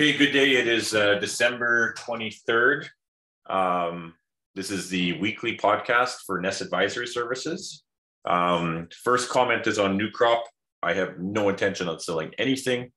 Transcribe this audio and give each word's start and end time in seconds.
Okay, 0.00 0.16
good 0.16 0.30
day. 0.30 0.52
It 0.52 0.68
is 0.68 0.94
uh, 0.94 1.16
December 1.16 1.92
23rd. 1.98 2.86
Um, 3.50 4.14
this 4.54 4.70
is 4.70 4.88
the 4.88 5.18
weekly 5.18 5.56
podcast 5.56 6.18
for 6.24 6.40
Ness 6.40 6.60
Advisory 6.60 7.08
Services. 7.08 7.82
Um, 8.24 8.86
first 9.02 9.28
comment 9.28 9.66
is 9.66 9.76
on 9.76 9.96
new 9.96 10.08
crop. 10.12 10.44
I 10.84 10.92
have 10.92 11.18
no 11.18 11.48
intention 11.48 11.88
on 11.88 11.98
selling 11.98 12.30
anything 12.38 12.92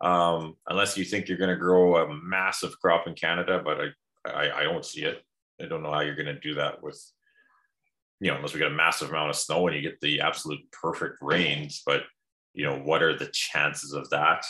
um, 0.00 0.54
unless 0.68 0.96
you 0.96 1.04
think 1.04 1.26
you're 1.26 1.38
going 1.38 1.50
to 1.50 1.56
grow 1.56 1.96
a 1.96 2.14
massive 2.22 2.78
crop 2.80 3.08
in 3.08 3.14
Canada, 3.14 3.60
but 3.64 3.80
I, 4.24 4.30
I, 4.30 4.60
I 4.60 4.62
don't 4.62 4.84
see 4.84 5.02
it. 5.02 5.24
I 5.60 5.66
don't 5.66 5.82
know 5.82 5.90
how 5.90 6.02
you're 6.02 6.14
going 6.14 6.26
to 6.26 6.38
do 6.38 6.54
that 6.54 6.80
with, 6.84 7.02
you 8.20 8.30
know, 8.30 8.36
unless 8.36 8.54
we 8.54 8.60
get 8.60 8.70
a 8.70 8.76
massive 8.76 9.08
amount 9.08 9.30
of 9.30 9.34
snow 9.34 9.66
and 9.66 9.74
you 9.74 9.82
get 9.82 10.00
the 10.00 10.20
absolute 10.20 10.60
perfect 10.70 11.16
rains. 11.20 11.82
But, 11.84 12.02
you 12.52 12.64
know, 12.64 12.78
what 12.78 13.02
are 13.02 13.18
the 13.18 13.30
chances 13.32 13.92
of 13.92 14.08
that? 14.10 14.46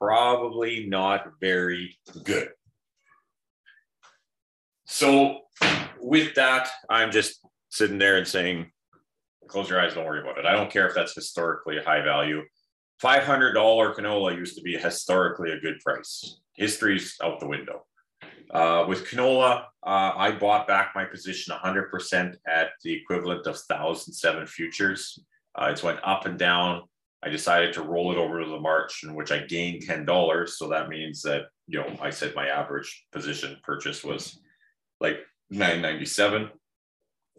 Probably 0.00 0.86
not 0.86 1.32
very 1.40 1.96
good. 2.24 2.50
So, 4.86 5.40
with 6.00 6.34
that, 6.34 6.68
I'm 6.90 7.10
just 7.10 7.40
sitting 7.70 7.98
there 7.98 8.18
and 8.18 8.26
saying, 8.26 8.70
close 9.48 9.68
your 9.70 9.80
eyes, 9.80 9.94
don't 9.94 10.04
worry 10.04 10.20
about 10.20 10.38
it. 10.38 10.44
I 10.44 10.52
don't 10.52 10.70
care 10.70 10.86
if 10.86 10.94
that's 10.94 11.14
historically 11.14 11.78
a 11.78 11.82
high 11.82 12.02
value. 12.02 12.42
$500 13.02 13.54
canola 13.54 14.36
used 14.36 14.56
to 14.56 14.62
be 14.62 14.76
historically 14.76 15.50
a 15.52 15.60
good 15.60 15.80
price. 15.80 16.40
History's 16.54 17.16
out 17.22 17.40
the 17.40 17.48
window. 17.48 17.84
Uh, 18.52 18.84
with 18.86 19.06
canola, 19.06 19.64
uh, 19.82 20.12
I 20.14 20.32
bought 20.32 20.68
back 20.68 20.92
my 20.94 21.04
position 21.04 21.54
100% 21.54 22.36
at 22.46 22.68
the 22.84 22.92
equivalent 22.92 23.46
of 23.46 23.54
1007 23.54 24.46
futures. 24.46 25.18
Uh, 25.54 25.68
it's 25.70 25.82
went 25.82 26.00
up 26.04 26.26
and 26.26 26.38
down. 26.38 26.82
I 27.24 27.28
decided 27.28 27.72
to 27.74 27.82
roll 27.82 28.12
it 28.12 28.18
over 28.18 28.42
to 28.42 28.50
the 28.50 28.60
March, 28.60 29.04
in 29.04 29.14
which 29.14 29.30
I 29.30 29.38
gained 29.38 29.82
$10. 29.82 30.48
So 30.48 30.68
that 30.68 30.88
means 30.88 31.22
that, 31.22 31.42
you 31.68 31.78
know, 31.78 31.96
I 32.00 32.10
said 32.10 32.34
my 32.34 32.48
average 32.48 33.06
position 33.12 33.56
purchase 33.62 34.02
was 34.02 34.40
like 35.00 35.18
997. 35.50 36.50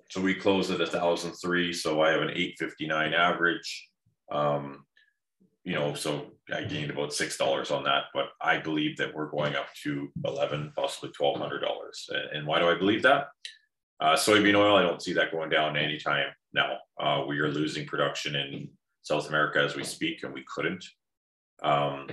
So 0.10 0.22
we 0.22 0.36
closed 0.36 0.72
at 0.72 0.80
a 0.80 0.84
1003. 0.84 1.74
So 1.74 2.02
I 2.02 2.12
have 2.12 2.22
an 2.22 2.30
859 2.30 3.14
average. 3.14 3.90
Um, 4.32 4.86
you 5.66 5.76
know, 5.76 5.94
so 5.94 6.28
I 6.54 6.64
gained 6.64 6.92
about 6.92 7.10
$6 7.10 7.72
on 7.72 7.84
that, 7.86 8.06
but 8.14 8.28
I 8.42 8.58
believe 8.58 8.98
that 8.98 9.14
we're 9.14 9.30
going 9.30 9.56
up 9.56 9.68
to 9.84 10.10
11, 10.26 10.74
possibly 10.76 11.12
$1,200. 11.20 11.70
And 12.34 12.46
why 12.46 12.60
do 12.60 12.70
I 12.70 12.76
believe 12.76 13.02
that? 13.04 13.28
Uh, 14.00 14.16
soybean 14.16 14.56
oil, 14.56 14.76
I 14.76 14.82
don't 14.82 15.02
see 15.02 15.14
that 15.14 15.32
going 15.32 15.50
down 15.50 15.78
anytime 15.78 16.28
now. 16.54 16.78
Uh, 17.00 17.24
we 17.28 17.40
are 17.40 17.48
losing 17.48 17.86
production 17.86 18.36
in 18.36 18.70
South 19.04 19.30
America 19.30 19.60
as 19.60 19.76
we 19.76 19.84
speak, 19.84 20.24
and 20.24 20.34
we 20.34 20.44
couldn't. 20.54 20.84
Um, 21.62 22.08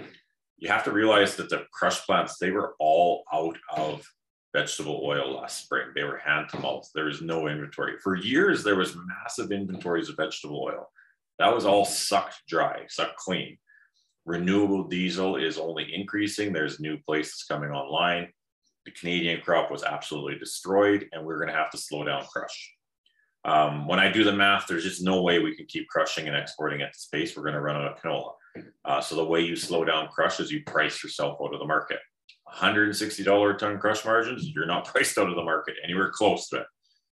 you 0.58 0.69
have 0.69 0.84
to 0.84 0.92
realize 0.92 1.36
that 1.36 1.48
the 1.48 1.64
crush 1.72 2.05
plants, 2.05 2.36
they 2.38 2.50
were 2.50 2.74
all 2.78 3.24
out 3.32 3.56
of 3.74 4.06
vegetable 4.55 5.00
oil 5.02 5.36
last 5.36 5.64
spring. 5.64 5.88
They 5.94 6.05
were 6.05 6.19
hand 6.19 6.48
to 6.50 6.60
mouth. 6.60 6.88
There 6.94 7.06
was 7.06 7.22
no 7.22 7.48
inventory. 7.48 7.97
For 8.02 8.16
years, 8.16 8.62
there 8.62 8.77
was 8.77 8.97
massive 9.22 9.52
inventories 9.52 10.08
of 10.08 10.16
vegetable 10.16 10.62
oil. 10.62 10.91
That 11.38 11.55
was 11.55 11.64
all 11.64 11.84
sucked 11.84 12.42
dry, 12.48 12.84
sucked 12.88 13.16
clean. 13.16 13.56
Renewable 14.27 14.84
diesel 14.84 15.36
is 15.36 15.56
only 15.56 15.94
increasing. 15.94 16.52
There's 16.52 16.80
new 16.80 16.98
places 16.98 17.44
coming 17.48 17.70
online. 17.70 18.28
The 18.84 18.91
Canadian 18.92 19.41
crop 19.41 19.70
was 19.70 19.82
absolutely 19.82 20.38
destroyed, 20.38 21.08
and 21.12 21.25
we're 21.25 21.38
going 21.38 21.48
to 21.48 21.54
have 21.54 21.70
to 21.70 21.78
slow 21.78 22.04
down 22.04 22.27
crush. 22.27 22.75
Um, 23.44 23.86
when 23.86 23.98
I 23.98 24.12
do 24.12 24.22
the 24.22 24.33
math, 24.33 24.66
there's 24.66 24.84
just 24.84 25.02
no 25.02 25.22
way 25.22 25.38
we 25.38 25.56
can 25.56 25.66
keep 25.66 25.88
crushing 25.88 26.28
and 26.28 26.36
exporting 26.36 26.83
at 26.83 26.96
space. 26.96 27.36
We're 27.36 27.42
going 27.42 27.55
to 27.55 27.60
run 27.60 27.77
out 27.77 27.92
of 27.92 28.02
canola. 28.02 28.32
Uh, 28.84 29.00
so 29.00 29.14
the 29.16 29.24
way 29.24 29.41
you 29.41 29.56
slow 29.56 29.84
down 29.84 30.08
crush 30.08 30.41
is 30.41 30.50
you 30.50 30.62
price 30.64 31.02
yourself 31.02 31.38
out 31.42 31.55
of 31.55 31.60
the 31.60 31.66
market. 31.66 31.98
$160 32.55 33.55
a 33.55 33.58
ton 33.58 33.78
crush 33.78 34.05
margins, 34.05 34.48
you're 34.48 34.66
not 34.66 34.84
priced 34.92 35.16
out 35.19 35.28
of 35.28 35.36
the 35.36 35.44
market 35.44 35.74
anywhere 35.84 36.10
close 36.10 36.48
to 36.48 36.60
it. 36.60 36.66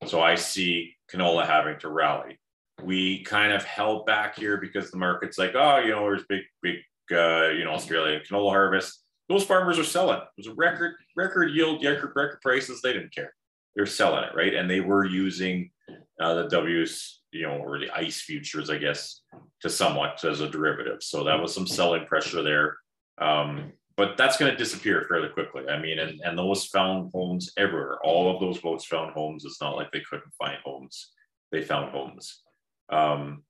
So 0.07 0.21
I 0.21 0.35
see 0.35 0.95
canola 1.11 1.45
having 1.45 1.79
to 1.79 1.89
rally. 1.89 2.39
We 2.83 3.23
kind 3.23 3.53
of 3.53 3.63
held 3.63 4.05
back 4.05 4.37
here 4.37 4.57
because 4.57 4.89
the 4.89 4.97
market's 4.97 5.37
like, 5.37 5.53
oh, 5.55 5.77
you 5.77 5.91
know, 5.91 6.01
there's 6.01 6.25
big, 6.27 6.41
big, 6.63 6.77
uh, 7.11 7.49
you 7.49 7.63
know, 7.63 7.71
Australian 7.71 8.21
canola 8.27 8.49
harvest. 8.49 9.03
Those 9.29 9.43
farmers 9.43 9.77
are 9.77 9.83
selling. 9.83 10.17
It 10.17 10.27
was 10.37 10.47
a 10.47 10.53
record, 10.55 10.93
record 11.15 11.51
yield, 11.51 11.83
record, 11.83 12.11
record 12.15 12.41
prices. 12.41 12.81
They 12.81 12.93
didn't 12.93 13.13
care. 13.13 13.33
They're 13.75 13.85
selling 13.85 14.23
it, 14.23 14.35
right? 14.35 14.53
And 14.53 14.69
they 14.69 14.81
were 14.81 15.05
using 15.05 15.71
uh, 16.19 16.35
the 16.35 16.47
W's, 16.49 17.21
you 17.31 17.43
know, 17.43 17.57
or 17.57 17.79
the 17.79 17.89
ICE 17.91 18.21
futures, 18.21 18.69
I 18.69 18.77
guess, 18.77 19.21
to 19.61 19.69
somewhat 19.69 20.23
as 20.23 20.41
a 20.41 20.49
derivative. 20.49 21.01
So 21.01 21.23
that 21.23 21.39
was 21.39 21.53
some 21.53 21.67
selling 21.67 22.05
pressure 22.05 22.43
there. 22.43 22.77
Um, 23.19 23.73
but 23.97 24.17
that's 24.17 24.37
going 24.37 24.51
to 24.51 24.57
disappear 24.57 25.05
fairly 25.07 25.29
quickly. 25.29 25.63
I 25.69 25.79
mean, 25.79 25.99
and, 25.99 26.19
and 26.23 26.37
those 26.37 26.65
found 26.65 27.11
homes 27.13 27.51
everywhere. 27.57 27.99
All 28.03 28.33
of 28.33 28.39
those 28.39 28.59
boats 28.59 28.85
found 28.85 29.13
homes. 29.13 29.45
It's 29.45 29.61
not 29.61 29.75
like 29.75 29.91
they 29.91 30.01
couldn't 30.09 30.33
find 30.37 30.57
homes. 30.63 31.11
They 31.51 31.61
found 31.61 31.91
homes. 31.91 32.41
Um, 32.89 33.43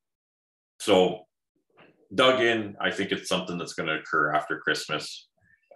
so 0.80 1.26
dug 2.14 2.42
in, 2.42 2.76
I 2.82 2.92
think 2.92 3.12
it's 3.12 3.30
something 3.30 3.58
that's 3.58 3.74
going 3.74 3.88
to 3.88 4.00
occur 4.00 4.34
after 4.34 4.60
Christmas. 4.60 5.28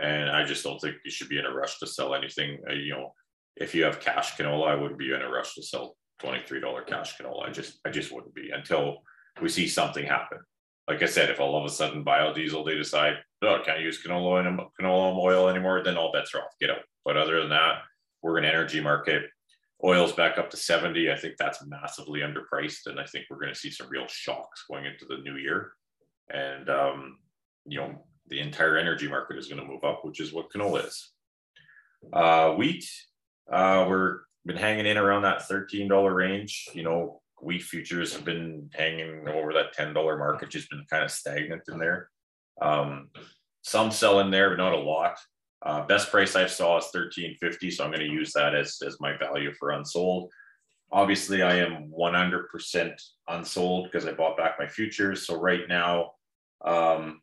And 0.01 0.29
I 0.29 0.43
just 0.43 0.63
don't 0.63 0.79
think 0.79 0.95
you 1.05 1.11
should 1.11 1.29
be 1.29 1.39
in 1.39 1.45
a 1.45 1.53
rush 1.53 1.79
to 1.79 1.87
sell 1.87 2.13
anything. 2.13 2.59
Uh, 2.69 2.73
you 2.73 2.93
know, 2.93 3.13
if 3.55 3.73
you 3.73 3.83
have 3.83 3.99
cash 3.99 4.35
canola, 4.35 4.67
I 4.67 4.75
wouldn't 4.75 4.99
be 4.99 5.13
in 5.13 5.21
a 5.21 5.29
rush 5.29 5.55
to 5.55 5.63
sell 5.63 5.95
$23 6.21 6.87
cash 6.87 7.17
canola. 7.17 7.47
I 7.47 7.51
just, 7.51 7.79
I 7.85 7.89
just 7.89 8.11
wouldn't 8.11 8.35
be 8.35 8.51
until 8.51 8.97
we 9.41 9.49
see 9.49 9.67
something 9.67 10.05
happen. 10.05 10.39
Like 10.87 11.01
I 11.01 11.07
said, 11.07 11.29
if 11.29 11.39
all 11.39 11.57
of 11.57 11.65
a 11.65 11.73
sudden 11.73 12.05
biodiesel, 12.05 12.65
they 12.65 12.75
decide, 12.75 13.15
oh, 13.41 13.59
can't 13.65 13.81
use 13.81 14.03
canola, 14.03 14.67
canola 14.79 15.17
oil 15.17 15.49
anymore, 15.49 15.83
then 15.83 15.97
all 15.97 16.11
bets 16.11 16.33
are 16.35 16.39
off, 16.39 16.59
get 16.59 16.69
out. 16.69 16.83
But 17.03 17.17
other 17.17 17.39
than 17.39 17.49
that, 17.49 17.81
we're 18.21 18.37
an 18.37 18.45
energy 18.45 18.81
market. 18.81 19.23
Oil's 19.83 20.13
back 20.13 20.37
up 20.37 20.49
to 20.51 20.57
70. 20.57 21.11
I 21.11 21.15
think 21.15 21.35
that's 21.37 21.65
massively 21.65 22.21
underpriced. 22.21 22.87
And 22.87 22.99
I 22.99 23.05
think 23.05 23.25
we're 23.29 23.39
going 23.39 23.53
to 23.53 23.59
see 23.59 23.69
some 23.69 23.89
real 23.89 24.07
shocks 24.07 24.65
going 24.69 24.85
into 24.85 25.05
the 25.05 25.17
new 25.17 25.37
year. 25.37 25.73
And, 26.31 26.69
um, 26.69 27.17
you 27.65 27.79
know, 27.79 28.05
the 28.27 28.39
entire 28.39 28.77
energy 28.77 29.07
market 29.07 29.37
is 29.37 29.47
going 29.47 29.61
to 29.61 29.67
move 29.67 29.83
up, 29.83 30.03
which 30.03 30.19
is 30.19 30.33
what 30.33 30.51
canola 30.51 30.87
is. 30.87 31.11
Uh, 32.11 32.53
wheat, 32.53 32.85
uh, 33.51 33.85
we're 33.87 34.21
been 34.45 34.57
hanging 34.57 34.85
in 34.85 34.97
around 34.97 35.23
that 35.23 35.41
$13 35.49 36.15
range. 36.15 36.69
You 36.73 36.83
know, 36.83 37.21
wheat 37.41 37.63
futures 37.63 38.13
have 38.13 38.23
been 38.23 38.69
hanging 38.73 39.27
over 39.27 39.53
that 39.53 39.75
$10 39.75 39.93
mark. 39.93 40.43
It's 40.43 40.53
just 40.53 40.69
been 40.69 40.85
kind 40.89 41.03
of 41.03 41.11
stagnant 41.11 41.63
in 41.67 41.79
there. 41.79 42.09
Um, 42.61 43.09
some 43.63 43.91
sell 43.91 44.19
in 44.19 44.31
there, 44.31 44.51
but 44.51 44.57
not 44.57 44.73
a 44.73 44.77
lot. 44.77 45.17
Uh, 45.63 45.85
best 45.87 46.11
price 46.11 46.35
I 46.35 46.45
saw 46.45 46.77
is 46.77 46.85
1350. 46.93 47.71
So 47.71 47.83
I'm 47.83 47.89
going 47.89 48.07
to 48.07 48.13
use 48.13 48.33
that 48.33 48.53
as, 48.53 48.77
as 48.85 48.99
my 48.99 49.17
value 49.17 49.51
for 49.57 49.71
unsold. 49.71 50.31
Obviously, 50.91 51.41
I 51.41 51.55
am 51.57 51.91
100% 51.91 52.93
unsold 53.27 53.85
because 53.85 54.05
I 54.07 54.13
bought 54.13 54.37
back 54.37 54.57
my 54.59 54.67
futures. 54.67 55.25
So 55.25 55.39
right 55.39 55.67
now, 55.67 56.11
um, 56.63 57.21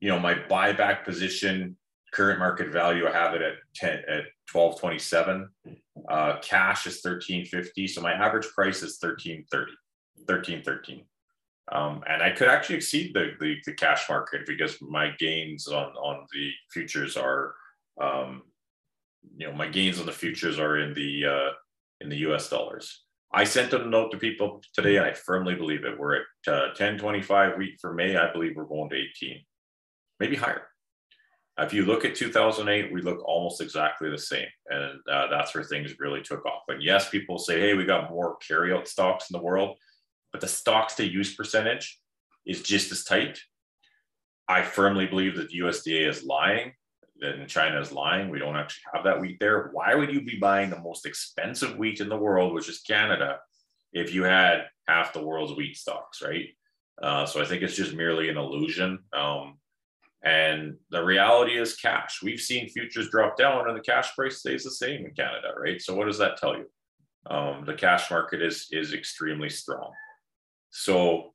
you 0.00 0.08
know, 0.08 0.18
my 0.18 0.34
buyback 0.34 1.04
position, 1.04 1.76
current 2.12 2.40
market 2.40 2.72
value, 2.72 3.06
I 3.06 3.12
have 3.12 3.34
it 3.34 3.42
at 3.42 3.54
10 3.76 4.02
at 4.08 4.24
1227. 4.52 5.48
Uh, 6.08 6.38
cash 6.40 6.86
is 6.86 7.02
1350. 7.02 7.88
So 7.88 8.00
my 8.00 8.12
average 8.12 8.46
price 8.54 8.78
is 8.78 8.98
1330, 9.00 9.72
1313. 10.26 11.04
Um, 11.72 12.02
and 12.08 12.22
I 12.22 12.30
could 12.30 12.48
actually 12.48 12.76
exceed 12.76 13.12
the, 13.12 13.32
the, 13.40 13.56
the 13.64 13.72
cash 13.72 14.08
market 14.08 14.46
because 14.46 14.80
my 14.80 15.10
gains 15.18 15.66
on 15.66 15.92
on 15.96 16.26
the 16.32 16.50
futures 16.70 17.16
are, 17.16 17.54
um, 18.00 18.42
you 19.36 19.48
know, 19.48 19.52
my 19.52 19.66
gains 19.66 19.98
on 19.98 20.06
the 20.06 20.12
futures 20.12 20.60
are 20.60 20.78
in 20.78 20.94
the 20.94 21.26
uh, 21.26 21.50
in 22.00 22.08
the 22.08 22.18
U.S. 22.18 22.48
dollars. 22.48 23.02
I 23.32 23.42
sent 23.44 23.72
a 23.72 23.84
note 23.84 24.12
to 24.12 24.18
people 24.18 24.62
today, 24.72 24.96
and 24.96 25.04
I 25.04 25.12
firmly 25.12 25.56
believe 25.56 25.84
it. 25.84 25.98
We're 25.98 26.16
at 26.16 26.22
uh, 26.46 26.74
10.25 26.78 27.58
week 27.58 27.74
for 27.80 27.92
May. 27.92 28.16
I 28.16 28.32
believe 28.32 28.54
we're 28.54 28.64
going 28.64 28.88
to 28.90 28.96
18, 28.96 29.40
maybe 30.20 30.36
higher. 30.36 30.68
If 31.58 31.72
you 31.72 31.86
look 31.86 32.04
at 32.04 32.14
2008, 32.14 32.92
we 32.92 33.00
look 33.00 33.26
almost 33.26 33.62
exactly 33.62 34.10
the 34.10 34.18
same, 34.18 34.48
and 34.68 35.00
uh, 35.10 35.28
that's 35.28 35.54
where 35.54 35.64
things 35.64 35.98
really 35.98 36.20
took 36.20 36.44
off. 36.44 36.62
But 36.68 36.82
yes, 36.82 37.08
people 37.08 37.38
say, 37.38 37.60
"Hey, 37.60 37.74
we 37.74 37.84
got 37.84 38.10
more 38.10 38.36
carryout 38.38 38.86
stocks 38.86 39.30
in 39.30 39.38
the 39.38 39.42
world." 39.42 39.78
but 40.36 40.42
the 40.42 40.48
stocks 40.48 40.94
to 40.96 41.10
use 41.10 41.34
percentage 41.34 41.98
is 42.44 42.60
just 42.60 42.92
as 42.92 43.04
tight. 43.04 43.40
I 44.46 44.60
firmly 44.60 45.06
believe 45.06 45.34
that 45.36 45.48
the 45.48 45.60
USDA 45.60 46.06
is 46.06 46.24
lying, 46.24 46.74
that 47.20 47.48
China 47.48 47.80
is 47.80 47.90
lying. 47.90 48.28
We 48.28 48.38
don't 48.38 48.54
actually 48.54 48.82
have 48.92 49.04
that 49.04 49.18
wheat 49.18 49.38
there. 49.40 49.70
Why 49.72 49.94
would 49.94 50.12
you 50.12 50.20
be 50.20 50.36
buying 50.38 50.68
the 50.68 50.78
most 50.78 51.06
expensive 51.06 51.78
wheat 51.78 52.02
in 52.02 52.10
the 52.10 52.18
world, 52.18 52.52
which 52.52 52.68
is 52.68 52.82
Canada, 52.82 53.38
if 53.94 54.12
you 54.12 54.24
had 54.24 54.66
half 54.86 55.14
the 55.14 55.22
world's 55.22 55.56
wheat 55.56 55.76
stocks, 55.76 56.20
right? 56.20 56.48
Uh, 57.02 57.24
so 57.24 57.40
I 57.40 57.46
think 57.46 57.62
it's 57.62 57.74
just 57.74 57.94
merely 57.94 58.28
an 58.28 58.36
illusion. 58.36 59.04
Um, 59.14 59.56
and 60.26 60.74
the 60.90 61.04
reality 61.04 61.56
is 61.56 61.76
cash. 61.76 62.18
We've 62.20 62.40
seen 62.40 62.68
futures 62.68 63.10
drop 63.10 63.36
down 63.36 63.68
and 63.68 63.76
the 63.76 63.82
cash 63.82 64.14
price 64.16 64.38
stays 64.38 64.64
the 64.64 64.72
same 64.72 65.06
in 65.06 65.12
Canada, 65.12 65.52
right? 65.56 65.80
So 65.80 65.94
what 65.94 66.06
does 66.06 66.18
that 66.18 66.36
tell 66.36 66.56
you? 66.56 66.66
Um, 67.30 67.64
the 67.64 67.74
cash 67.74 68.10
market 68.10 68.42
is 68.42 68.66
is 68.72 68.92
extremely 68.92 69.48
strong. 69.48 69.92
So 70.70 71.32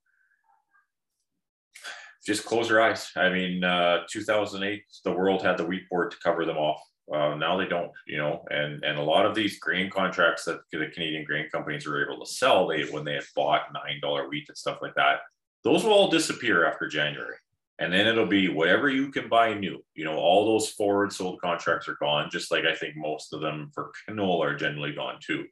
just 2.26 2.46
close 2.46 2.70
your 2.70 2.82
eyes. 2.82 3.10
I 3.16 3.30
mean, 3.30 3.64
uh, 3.64 4.00
2008, 4.10 4.84
the 5.06 5.12
world 5.12 5.42
had 5.42 5.58
the 5.58 5.66
wheat 5.66 5.90
board 5.90 6.12
to 6.12 6.18
cover 6.22 6.46
them 6.46 6.58
off. 6.58 6.82
Uh, 7.12 7.36
now 7.36 7.58
they 7.58 7.68
don't, 7.68 7.92
you 8.08 8.18
know, 8.18 8.44
and 8.52 8.84
and 8.84 8.98
a 8.98 9.04
lot 9.04 9.26
of 9.26 9.36
these 9.36 9.58
grain 9.60 9.90
contracts 9.90 10.44
that 10.46 10.60
the 10.72 10.88
Canadian 10.94 11.24
grain 11.24 11.50
companies 11.50 11.88
were 11.88 12.04
able 12.04 12.24
to 12.24 12.32
sell, 12.32 12.68
they 12.68 12.84
when 12.84 13.06
they 13.06 13.14
had 13.14 13.24
bought 13.38 13.74
nine 13.74 14.00
dollar 14.02 14.28
wheat 14.28 14.50
and 14.50 14.58
stuff 14.58 14.80
like 14.82 14.96
that, 14.96 15.20
those 15.64 15.84
will 15.84 15.94
all 15.94 16.10
disappear 16.10 16.66
after 16.66 16.88
January, 16.88 17.38
and 17.82 17.92
then 17.92 18.06
it'll 18.06 18.28
be 18.28 18.48
whatever 18.48 18.90
you 18.90 19.10
can 19.10 19.28
buy 19.28 19.56
new. 19.56 19.84
You 19.96 20.06
know, 20.06 20.16
all 20.16 20.46
those 20.46 20.70
forward 20.70 21.12
sold 21.12 21.42
contracts 21.42 21.88
are 21.88 21.98
gone, 22.00 22.30
just 22.32 22.52
like 22.52 22.64
I 22.64 22.76
think 22.76 22.96
most 22.96 23.34
of 23.34 23.42
them 23.42 23.72
for 23.74 23.92
canola 24.08 24.52
are 24.52 24.56
generally 24.56 24.94
gone 24.94 25.18
too. 25.20 25.46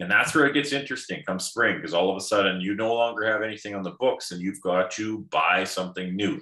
And 0.00 0.10
that's 0.10 0.34
where 0.34 0.46
it 0.46 0.54
gets 0.54 0.72
interesting 0.72 1.22
come 1.26 1.38
spring, 1.38 1.76
because 1.76 1.92
all 1.92 2.10
of 2.10 2.16
a 2.16 2.20
sudden 2.20 2.62
you 2.62 2.74
no 2.74 2.94
longer 2.94 3.26
have 3.26 3.42
anything 3.42 3.74
on 3.74 3.82
the 3.82 3.96
books 4.00 4.30
and 4.30 4.40
you've 4.40 4.60
got 4.62 4.90
to 4.92 5.18
buy 5.30 5.64
something 5.64 6.16
new. 6.16 6.40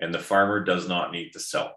And 0.00 0.12
the 0.12 0.18
farmer 0.18 0.64
does 0.64 0.88
not 0.88 1.12
need 1.12 1.32
to 1.32 1.38
sell. 1.38 1.74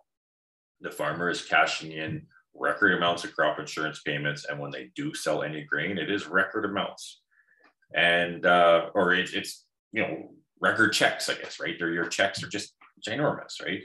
The 0.80 0.89
farmer 0.89 1.30
is 1.30 1.44
cashing 1.44 1.91
in 1.91 2.25
record 2.53 2.94
amounts 2.94 3.25
of 3.25 3.36
crop 3.36 3.59
insurance 3.59 4.01
payments. 4.06 4.45
And 4.45 4.57
when 4.57 4.71
they 4.71 4.91
do 4.95 5.13
sell 5.13 5.44
any 5.44 5.65
grain, 5.65 5.98
it 5.98 6.09
is 6.09 6.27
record 6.27 6.63
amounts. 6.63 7.21
And, 7.94 8.45
uh, 8.45 8.89
or 8.94 9.13
it, 9.13 9.33
it's, 9.33 9.65
you 9.91 10.01
know, 10.01 10.30
record 10.62 10.94
checks, 10.94 11.30
I 11.30 11.36
guess, 11.36 11.59
right? 11.59 11.80
Or 11.81 11.91
your 11.91 12.07
checks 12.07 12.41
are 12.41 12.48
just 12.48 12.75
ginormous, 13.07 13.63
right? 13.63 13.81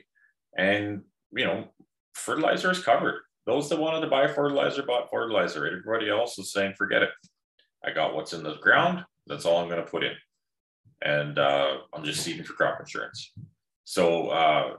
And, 0.56 1.02
you 1.32 1.44
know, 1.44 1.68
fertilizer 2.14 2.70
is 2.70 2.82
covered 2.82 3.20
those 3.46 3.68
that 3.68 3.80
wanted 3.80 4.00
to 4.02 4.06
buy 4.06 4.28
fertilizer 4.28 4.82
bought 4.82 5.10
fertilizer. 5.10 5.66
Everybody 5.66 6.10
else 6.10 6.38
is 6.38 6.52
saying, 6.52 6.74
forget 6.76 7.02
it. 7.02 7.10
I 7.84 7.90
got 7.90 8.14
what's 8.14 8.32
in 8.32 8.42
the 8.42 8.56
ground. 8.56 9.04
That's 9.26 9.44
all 9.44 9.58
I'm 9.58 9.68
going 9.68 9.84
to 9.84 9.90
put 9.90 10.04
in. 10.04 10.12
And 11.02 11.38
uh, 11.38 11.78
I'm 11.92 12.04
just 12.04 12.22
seeding 12.22 12.44
for 12.44 12.52
crop 12.52 12.78
insurance. 12.78 13.32
So 13.84 14.28
uh, 14.28 14.76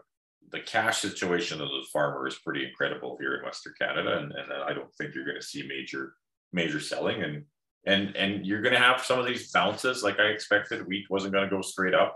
the 0.52 0.60
cash 0.60 1.00
situation 1.00 1.60
of 1.60 1.68
the 1.70 1.86
farmer 1.92 2.28
is 2.28 2.40
pretty 2.40 2.66
incredible 2.66 3.18
here 3.20 3.36
in 3.36 3.44
Western 3.44 3.74
Canada. 3.80 4.20
And, 4.20 4.32
and 4.32 4.54
I 4.54 4.74
don't 4.74 4.94
think 4.96 5.16
you're 5.16 5.26
going 5.26 5.40
to 5.40 5.46
see 5.46 5.68
major, 5.68 6.14
major 6.54 6.80
selling. 6.80 7.24
And 7.24 7.44
and 7.88 8.16
and 8.16 8.46
you're 8.46 8.62
going 8.62 8.76
to 8.76 8.80
have 8.80 9.04
some 9.04 9.18
of 9.18 9.26
these 9.26 9.52
bounces 9.52 10.04
like 10.04 10.20
I 10.20 10.28
expected. 10.28 10.86
Wheat 10.86 11.10
wasn't 11.10 11.34
going 11.34 11.50
to 11.50 11.56
go 11.56 11.64
straight 11.64 11.96
up, 11.96 12.16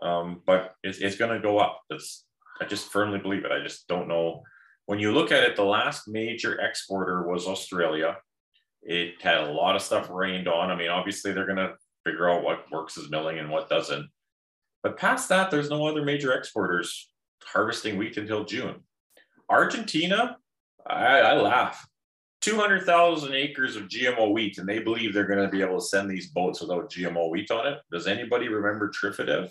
um, 0.00 0.42
but 0.46 0.74
it's, 0.82 0.98
it's 0.98 1.16
going 1.16 1.34
to 1.34 1.42
go 1.42 1.58
up. 1.58 1.80
That's 1.90 2.24
I 2.60 2.64
just 2.64 2.92
firmly 2.92 3.18
believe 3.18 3.44
it. 3.44 3.52
I 3.52 3.62
just 3.62 3.88
don't 3.88 4.08
know 4.08 4.42
when 4.86 4.98
you 4.98 5.12
look 5.12 5.32
at 5.32 5.44
it, 5.44 5.56
the 5.56 5.64
last 5.64 6.08
major 6.08 6.60
exporter 6.60 7.26
was 7.26 7.46
Australia. 7.46 8.16
It 8.82 9.14
had 9.22 9.44
a 9.44 9.52
lot 9.52 9.76
of 9.76 9.82
stuff 9.82 10.10
rained 10.10 10.48
on. 10.48 10.70
I 10.70 10.76
mean, 10.76 10.90
obviously, 10.90 11.32
they're 11.32 11.46
going 11.46 11.56
to 11.56 11.74
figure 12.04 12.28
out 12.28 12.42
what 12.42 12.70
works 12.70 12.98
as 12.98 13.10
milling 13.10 13.38
and 13.38 13.48
what 13.48 13.70
doesn't. 13.70 14.08
But 14.82 14.98
past 14.98 15.28
that, 15.28 15.50
there's 15.50 15.70
no 15.70 15.86
other 15.86 16.04
major 16.04 16.32
exporters 16.32 17.10
harvesting 17.44 17.96
wheat 17.96 18.16
until 18.16 18.44
June. 18.44 18.80
Argentina, 19.48 20.36
I, 20.86 21.20
I 21.20 21.34
laugh. 21.34 21.86
200,000 22.40 23.34
acres 23.34 23.76
of 23.76 23.84
GMO 23.84 24.32
wheat, 24.32 24.58
and 24.58 24.68
they 24.68 24.80
believe 24.80 25.14
they're 25.14 25.28
going 25.28 25.44
to 25.44 25.48
be 25.48 25.62
able 25.62 25.78
to 25.78 25.86
send 25.86 26.10
these 26.10 26.30
boats 26.30 26.60
without 26.60 26.90
GMO 26.90 27.30
wheat 27.30 27.52
on 27.52 27.68
it. 27.68 27.78
Does 27.92 28.08
anybody 28.08 28.48
remember 28.48 28.90
Trifadev? 28.90 29.48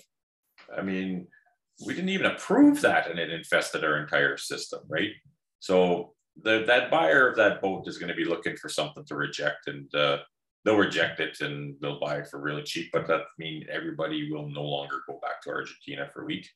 I 0.78 0.82
mean, 0.82 1.28
we 1.86 1.94
didn't 1.94 2.10
even 2.10 2.28
approve 2.28 2.82
that 2.82 3.10
and 3.10 3.20
it 3.20 3.32
infested 3.32 3.84
our 3.84 3.98
entire 3.98 4.38
system, 4.38 4.82
right? 4.88 5.12
So 5.60 6.14
the, 6.42 6.64
that 6.68 6.92
buyer 6.92 7.28
of 7.28 7.36
that 7.38 7.62
boat 7.62 7.88
is 7.88 7.98
going 7.98 8.10
to 8.10 8.16
be 8.16 8.26
looking 8.26 8.56
for 8.56 8.70
something 8.70 9.06
to 9.06 9.16
reject 9.16 9.68
and 9.68 9.94
uh, 9.96 10.20
they'll 10.64 10.78
reject 10.78 11.20
it 11.20 11.42
and 11.42 11.76
they'll 11.82 12.00
buy 12.00 12.18
it 12.18 12.28
for 12.28 12.40
really 12.40 12.64
cheap. 12.64 12.90
But 12.94 13.08
that 13.08 13.22
means 13.38 13.66
everybody 13.72 14.32
will 14.32 14.50
no 14.50 14.64
longer 14.64 15.02
go 15.08 15.20
back 15.22 15.42
to 15.44 15.50
Argentina 15.50 16.10
for 16.14 16.26
wheat. 16.26 16.50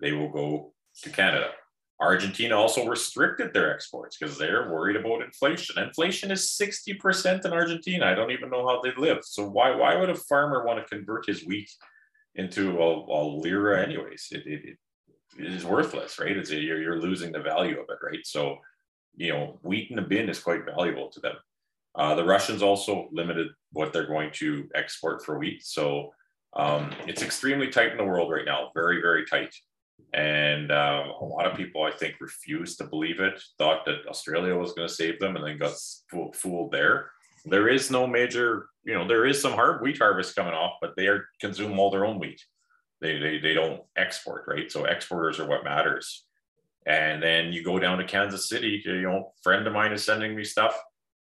They 0.00 0.12
will 0.12 0.30
go 0.30 0.74
to 1.02 1.10
Canada. 1.10 1.50
Argentina 2.00 2.56
also 2.56 2.86
restricted 2.86 3.54
their 3.54 3.72
exports 3.72 4.16
because 4.18 4.36
they're 4.36 4.70
worried 4.70 4.96
about 4.96 5.22
inflation. 5.22 5.78
Inflation 5.78 6.32
is 6.32 6.58
60% 6.60 7.44
in 7.44 7.52
Argentina. 7.52 8.06
I 8.06 8.14
don't 8.14 8.32
even 8.32 8.50
know 8.50 8.66
how 8.66 8.80
they 8.82 8.92
live. 8.96 9.18
So 9.22 9.48
why, 9.48 9.74
why 9.74 9.96
would 9.96 10.10
a 10.10 10.14
farmer 10.14 10.66
want 10.66 10.80
to 10.80 10.94
convert 10.94 11.26
his 11.26 11.46
wheat 11.46 11.70
into 12.34 12.80
a, 12.80 13.20
lira 13.22 13.82
anyways. 13.82 14.28
It, 14.30 14.46
it, 14.46 14.78
it 15.38 15.52
is 15.52 15.64
worthless, 15.64 16.18
right? 16.18 16.36
It's 16.36 16.50
a, 16.50 16.56
you're, 16.56 16.80
you're 16.80 17.00
losing 17.00 17.32
the 17.32 17.40
value 17.40 17.80
of 17.80 17.86
it, 17.88 17.98
right? 18.04 18.24
So, 18.24 18.58
you 19.16 19.32
know, 19.32 19.58
wheat 19.62 19.90
in 19.90 19.98
a 19.98 20.02
bin 20.02 20.28
is 20.28 20.40
quite 20.40 20.64
valuable 20.64 21.08
to 21.10 21.20
them. 21.20 21.34
Uh, 21.94 22.14
the 22.14 22.24
Russians 22.24 22.62
also 22.62 23.08
limited 23.12 23.48
what 23.72 23.92
they're 23.92 24.06
going 24.06 24.30
to 24.34 24.68
export 24.74 25.24
for 25.24 25.38
wheat. 25.38 25.64
So 25.64 26.12
um, 26.54 26.92
it's 27.06 27.22
extremely 27.22 27.68
tight 27.68 27.92
in 27.92 27.98
the 27.98 28.04
world 28.04 28.32
right 28.32 28.44
now, 28.44 28.70
very, 28.74 29.00
very 29.00 29.24
tight. 29.26 29.54
And 30.12 30.70
uh, 30.72 31.04
a 31.20 31.24
lot 31.24 31.46
of 31.46 31.56
people, 31.56 31.84
I 31.84 31.90
think, 31.90 32.16
refused 32.20 32.78
to 32.78 32.84
believe 32.84 33.20
it, 33.20 33.40
thought 33.58 33.84
that 33.86 34.06
Australia 34.08 34.56
was 34.56 34.72
going 34.72 34.88
to 34.88 34.94
save 34.94 35.18
them, 35.20 35.36
and 35.36 35.46
then 35.46 35.58
got 35.58 35.74
fooled 36.34 36.72
there 36.72 37.10
there 37.44 37.68
is 37.68 37.90
no 37.90 38.06
major, 38.06 38.68
you 38.84 38.94
know, 38.94 39.06
there 39.06 39.26
is 39.26 39.40
some 39.40 39.52
hard 39.52 39.82
wheat 39.82 39.98
harvest 39.98 40.34
coming 40.34 40.54
off, 40.54 40.78
but 40.80 40.94
they 40.96 41.06
are 41.06 41.26
consume 41.40 41.78
all 41.78 41.90
their 41.90 42.06
own 42.06 42.18
wheat. 42.18 42.42
They, 43.00 43.18
they, 43.18 43.38
they 43.38 43.54
don't 43.54 43.82
export, 43.96 44.44
right? 44.46 44.70
So 44.70 44.84
exporters 44.84 45.38
are 45.38 45.46
what 45.46 45.64
matters. 45.64 46.24
And 46.86 47.22
then 47.22 47.52
you 47.52 47.62
go 47.62 47.78
down 47.78 47.98
to 47.98 48.04
Kansas 48.04 48.48
City, 48.48 48.82
you 48.84 49.02
know, 49.02 49.32
friend 49.42 49.66
of 49.66 49.72
mine 49.72 49.92
is 49.92 50.04
sending 50.04 50.34
me 50.34 50.44
stuff. 50.44 50.78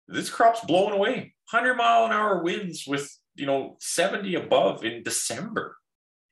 This 0.08 0.30
crop's 0.30 0.66
blowing 0.66 0.94
away. 0.94 1.34
100 1.52 1.76
mile 1.76 2.06
an 2.06 2.12
hour 2.12 2.42
winds 2.42 2.86
with, 2.88 3.10
you 3.36 3.46
know, 3.46 3.78
70 3.80 4.36
above 4.36 4.84
in 4.84 5.04
December. 5.04 5.78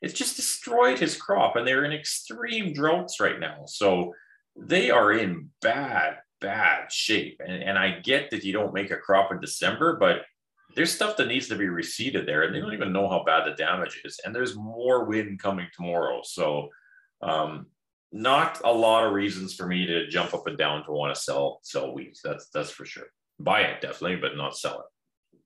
It's 0.02 0.14
just 0.14 0.38
destroyed 0.38 1.00
his 1.00 1.18
crop 1.18 1.56
and 1.56 1.68
they're 1.68 1.84
in 1.84 1.92
extreme 1.92 2.74
droughts 2.74 3.20
right 3.20 3.40
now. 3.40 3.66
So 3.66 4.14
they 4.56 4.90
are 4.90 5.12
in 5.12 5.50
bad, 5.62 6.18
bad 6.42 6.92
shape. 6.92 7.42
And, 7.46 7.64
and 7.64 7.78
I 7.78 8.00
get 8.00 8.30
that 8.32 8.44
you 8.44 8.54
don't 8.54 8.74
make 8.74 8.92
a 8.92 8.98
crop 8.98 9.32
in 9.32 9.40
December, 9.40 9.98
but 9.98 10.22
there's 10.76 10.94
stuff 10.94 11.18
that 11.18 11.28
needs 11.28 11.48
to 11.48 11.56
be 11.56 11.66
reseeded 11.66 12.26
there, 12.26 12.44
and 12.44 12.54
they 12.54 12.60
don't 12.60 12.74
even 12.74 12.94
know 12.94 13.10
how 13.10 13.24
bad 13.24 13.46
the 13.46 13.56
damage 13.56 14.02
is. 14.06 14.20
And 14.24 14.34
there's 14.36 14.56
more 14.56 15.06
wind 15.06 15.40
coming 15.40 15.68
tomorrow. 15.76 16.22
So, 16.24 16.70
um, 17.22 17.68
not 18.12 18.62
a 18.64 18.72
lot 18.72 19.06
of 19.06 19.14
reasons 19.14 19.54
for 19.54 19.68
me 19.68 19.86
to 19.86 20.08
jump 20.08 20.34
up 20.34 20.48
and 20.48 20.58
down 20.58 20.84
to 20.86 20.92
want 20.92 21.14
to 21.14 21.22
sell 21.22 21.60
sell 21.64 21.94
wheat. 21.94 22.18
That's 22.24 22.50
that's 22.50 22.72
for 22.72 22.86
sure. 22.86 23.08
Buy 23.40 23.62
it 23.62 23.82
definitely, 23.82 24.18
but 24.18 24.36
not 24.36 24.58
sell 24.58 24.80
it. 24.80 25.40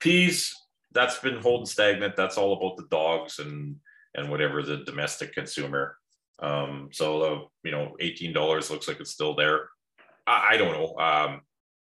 Peas, 0.00 0.54
that's 0.92 1.18
been 1.18 1.38
holding 1.38 1.66
stagnant. 1.66 2.16
That's 2.16 2.38
all 2.38 2.54
about 2.54 2.76
the 2.76 2.88
dogs 2.90 3.38
and 3.38 3.76
and 4.14 4.30
whatever 4.30 4.62
the 4.62 4.78
domestic 4.78 5.34
consumer. 5.34 5.96
Um, 6.40 6.88
so 6.92 7.22
uh, 7.22 7.40
you 7.62 7.72
know, 7.72 7.96
eighteen 8.00 8.32
dollars 8.32 8.70
looks 8.70 8.88
like 8.88 9.00
it's 9.00 9.10
still 9.10 9.34
there. 9.34 9.68
I, 10.26 10.50
I 10.50 10.56
don't 10.56 10.72
know. 10.72 10.96
Um, 10.98 11.40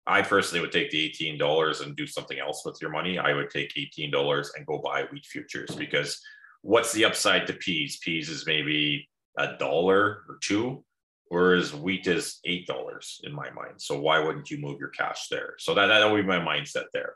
I 0.07 0.23
personally 0.23 0.61
would 0.61 0.71
take 0.71 0.89
the 0.89 0.99
eighteen 0.99 1.37
dollars 1.37 1.81
and 1.81 1.95
do 1.95 2.07
something 2.07 2.39
else 2.39 2.63
with 2.65 2.81
your 2.81 2.89
money. 2.89 3.19
I 3.19 3.33
would 3.33 3.49
take 3.49 3.73
eighteen 3.75 4.11
dollars 4.11 4.51
and 4.55 4.65
go 4.65 4.79
buy 4.79 5.03
wheat 5.11 5.25
futures 5.25 5.75
because 5.75 6.19
what's 6.61 6.91
the 6.93 7.05
upside 7.05 7.47
to 7.47 7.53
peas? 7.53 7.99
Peas 8.03 8.29
is 8.29 8.45
maybe 8.45 9.07
a 9.37 9.55
dollar 9.57 10.23
or 10.27 10.39
two, 10.41 10.83
whereas 11.27 11.73
wheat 11.73 12.07
is 12.07 12.39
eight 12.45 12.65
dollars 12.65 13.21
in 13.23 13.33
my 13.33 13.51
mind. 13.51 13.75
So 13.77 13.99
why 13.99 14.19
wouldn't 14.19 14.49
you 14.49 14.57
move 14.57 14.79
your 14.79 14.89
cash 14.89 15.27
there? 15.29 15.53
So 15.59 15.75
that 15.75 15.87
that 15.87 16.11
would 16.11 16.21
be 16.21 16.27
my 16.27 16.39
mindset 16.39 16.85
there. 16.91 17.15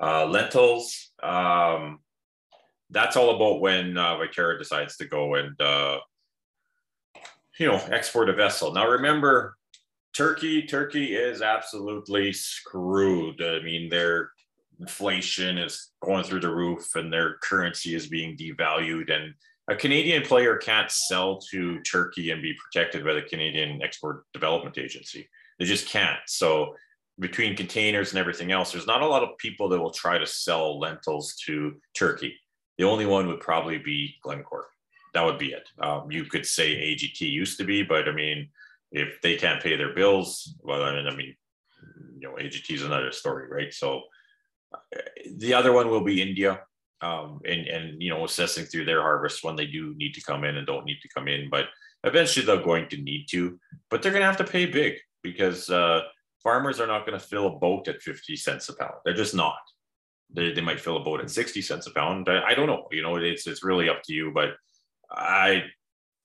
Uh, 0.00 0.26
lentils, 0.26 1.10
um, 1.22 1.98
that's 2.90 3.16
all 3.16 3.36
about 3.36 3.60
when 3.60 3.96
uh, 3.96 4.18
decides 4.58 4.96
to 4.96 5.06
go 5.06 5.34
and 5.34 5.60
uh, 5.60 5.98
you 7.58 7.66
know 7.66 7.76
export 7.90 8.28
a 8.28 8.32
vessel. 8.32 8.72
Now 8.72 8.88
remember, 8.88 9.56
Turkey, 10.16 10.62
Turkey 10.62 11.16
is 11.16 11.42
absolutely 11.42 12.32
screwed. 12.32 13.42
I 13.42 13.60
mean, 13.60 13.88
their 13.88 14.30
inflation 14.80 15.58
is 15.58 15.90
going 16.02 16.24
through 16.24 16.40
the 16.40 16.54
roof 16.54 16.94
and 16.94 17.12
their 17.12 17.38
currency 17.42 17.94
is 17.94 18.06
being 18.06 18.36
devalued. 18.36 19.12
And 19.12 19.34
a 19.68 19.74
Canadian 19.74 20.22
player 20.22 20.56
can't 20.56 20.90
sell 20.90 21.38
to 21.50 21.80
Turkey 21.80 22.30
and 22.30 22.42
be 22.42 22.54
protected 22.54 23.04
by 23.04 23.14
the 23.14 23.22
Canadian 23.22 23.82
Export 23.82 24.24
Development 24.32 24.76
Agency. 24.78 25.28
They 25.58 25.64
just 25.64 25.88
can't. 25.88 26.20
So, 26.26 26.74
between 27.20 27.54
containers 27.54 28.10
and 28.10 28.18
everything 28.18 28.50
else, 28.50 28.72
there's 28.72 28.88
not 28.88 29.00
a 29.00 29.06
lot 29.06 29.22
of 29.22 29.38
people 29.38 29.68
that 29.68 29.80
will 29.80 29.92
try 29.92 30.18
to 30.18 30.26
sell 30.26 30.80
lentils 30.80 31.36
to 31.46 31.74
Turkey. 31.96 32.34
The 32.76 32.84
only 32.84 33.06
one 33.06 33.28
would 33.28 33.38
probably 33.38 33.78
be 33.78 34.16
Glencore. 34.20 34.66
That 35.12 35.24
would 35.24 35.38
be 35.38 35.52
it. 35.52 35.68
Um, 35.78 36.10
you 36.10 36.24
could 36.24 36.44
say 36.44 36.74
AGT 36.74 37.20
used 37.20 37.56
to 37.58 37.64
be, 37.64 37.84
but 37.84 38.08
I 38.08 38.12
mean, 38.12 38.48
if 38.94 39.20
they 39.20 39.36
can't 39.36 39.62
pay 39.62 39.76
their 39.76 39.92
bills, 39.92 40.56
well, 40.62 40.82
I 40.82 40.94
mean, 40.94 41.06
I 41.06 41.14
mean, 41.14 41.34
you 42.16 42.28
know, 42.28 42.36
AGT 42.36 42.70
is 42.70 42.82
another 42.82 43.12
story, 43.12 43.48
right? 43.50 43.74
So 43.74 44.02
uh, 44.72 45.00
the 45.36 45.52
other 45.52 45.72
one 45.72 45.90
will 45.90 46.04
be 46.04 46.22
India, 46.22 46.60
um, 47.00 47.40
and 47.44 47.66
and 47.66 48.00
you 48.00 48.10
know, 48.10 48.24
assessing 48.24 48.64
through 48.64 48.86
their 48.86 49.02
harvest 49.02 49.44
when 49.44 49.56
they 49.56 49.66
do 49.66 49.94
need 49.96 50.14
to 50.14 50.22
come 50.22 50.44
in 50.44 50.56
and 50.56 50.66
don't 50.66 50.86
need 50.86 51.00
to 51.02 51.08
come 51.14 51.28
in, 51.28 51.50
but 51.50 51.66
eventually 52.04 52.46
they're 52.46 52.62
going 52.62 52.88
to 52.88 52.96
need 52.96 53.26
to, 53.30 53.58
but 53.90 54.00
they're 54.00 54.12
going 54.12 54.22
to 54.22 54.26
have 54.26 54.36
to 54.36 54.44
pay 54.44 54.66
big 54.66 54.94
because 55.22 55.68
uh, 55.70 56.02
farmers 56.42 56.80
are 56.80 56.86
not 56.86 57.04
going 57.04 57.18
to 57.18 57.26
fill 57.26 57.48
a 57.48 57.58
boat 57.58 57.88
at 57.88 58.00
50 58.00 58.36
cents 58.36 58.68
a 58.68 58.76
pound. 58.76 58.94
They're 59.04 59.14
just 59.14 59.34
not. 59.34 59.58
They, 60.32 60.52
they 60.52 60.60
might 60.60 60.80
fill 60.80 60.98
a 60.98 61.04
boat 61.04 61.20
at 61.20 61.30
60 61.30 61.62
cents 61.62 61.86
a 61.86 61.90
pound. 61.92 62.28
I, 62.28 62.42
I 62.44 62.54
don't 62.54 62.66
know. 62.66 62.86
You 62.92 63.02
know, 63.02 63.16
it's 63.16 63.46
it's 63.46 63.64
really 63.64 63.88
up 63.88 64.02
to 64.04 64.12
you, 64.12 64.30
but 64.32 64.50
I 65.10 65.64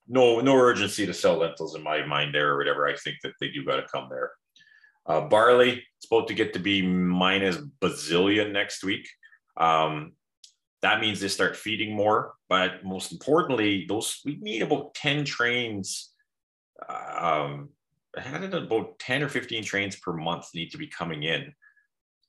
no 0.09 0.39
no 0.41 0.55
urgency 0.55 1.05
to 1.05 1.13
sell 1.13 1.37
lentils 1.37 1.75
in 1.75 1.83
my 1.83 2.05
mind 2.05 2.33
there 2.33 2.53
or 2.53 2.57
whatever. 2.57 2.87
I 2.87 2.95
think 2.95 3.17
that 3.23 3.33
they 3.39 3.49
do 3.49 3.63
got 3.63 3.77
to 3.77 3.87
come 3.87 4.07
there. 4.09 4.31
Uh, 5.05 5.21
barley, 5.21 5.83
it's 5.97 6.07
about 6.11 6.27
to 6.27 6.33
get 6.33 6.53
to 6.53 6.59
be 6.59 6.81
minus 6.81 7.57
bazillion 7.81 8.51
next 8.51 8.83
week. 8.83 9.07
Um, 9.55 10.13
that 10.81 11.01
means 11.01 11.19
they 11.19 11.27
start 11.27 11.55
feeding 11.55 11.93
more, 11.93 12.33
but 12.47 12.83
most 12.83 13.11
importantly, 13.11 13.85
those 13.87 14.21
we 14.25 14.37
need 14.41 14.61
about 14.61 14.93
10 14.95 15.25
trains. 15.25 16.13
Um, 16.87 17.69
I 18.17 18.21
had 18.21 18.53
about 18.53 18.97
10 18.99 19.23
or 19.23 19.29
15 19.29 19.63
trains 19.63 19.95
per 19.95 20.13
month 20.13 20.47
need 20.53 20.71
to 20.71 20.77
be 20.77 20.87
coming 20.87 21.23
in. 21.23 21.53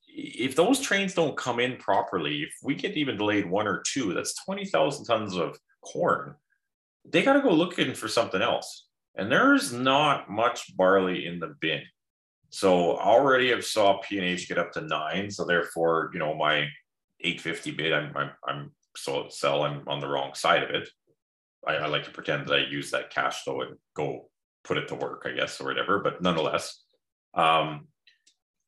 If 0.08 0.56
those 0.56 0.80
trains 0.80 1.14
don't 1.14 1.37
come 1.37 1.60
in 1.60 1.76
properly, 1.76 2.42
if 2.42 2.54
we 2.62 2.75
get 2.75 2.96
even 2.96 3.16
delayed 3.16 3.49
one 3.49 3.68
or 3.68 3.82
two, 3.87 4.12
that's 4.12 4.44
20,000 4.44 5.04
tons 5.04 5.37
of 5.37 5.56
corn. 5.82 6.34
They 7.11 7.23
got 7.23 7.35
to 7.35 7.43
go 7.43 7.50
looking 7.50 7.95
for 7.95 8.09
something 8.09 8.43
else. 8.43 8.87
And 9.17 9.31
there's 9.31 9.73
not 9.73 10.31
much 10.31 10.76
barley 10.76 11.26
in 11.26 11.40
the 11.40 11.55
bin. 11.61 11.83
So 12.50 12.97
already 12.97 13.52
I've 13.52 13.64
saw 13.64 13.99
P&H 13.99 14.49
get 14.49 14.59
up 14.59 14.73
to 14.73 14.81
nine. 14.81 15.31
So 15.31 15.45
therefore, 15.45 16.11
you 16.12 16.19
know, 16.19 16.35
my 16.35 16.69
850 17.21 17.71
bid, 17.73 17.93
I'm, 17.93 18.17
I'm, 18.17 18.31
I'm 18.47 18.73
so 18.97 19.26
sell, 19.29 19.62
I'm 19.62 19.87
on 19.88 20.00
the 20.00 20.09
wrong 20.09 20.35
side 20.35 20.62
of 20.62 20.71
it. 20.71 20.88
I, 21.67 21.75
I 21.75 21.87
like 21.87 22.05
to 22.05 22.11
pretend 22.11 22.47
that 22.47 22.55
I 22.55 22.71
use 22.71 22.90
that 22.90 23.11
cash 23.11 23.43
flow 23.43 23.61
and 23.62 23.76
go 23.95 24.31
put 24.64 24.79
it 24.79 24.88
to 24.88 24.95
work, 24.95 25.26
I 25.26 25.33
guess, 25.33 25.61
or 25.61 25.64
whatever. 25.64 26.00
But 26.00 26.23
nonetheless, 26.23 26.83
um, 27.35 27.88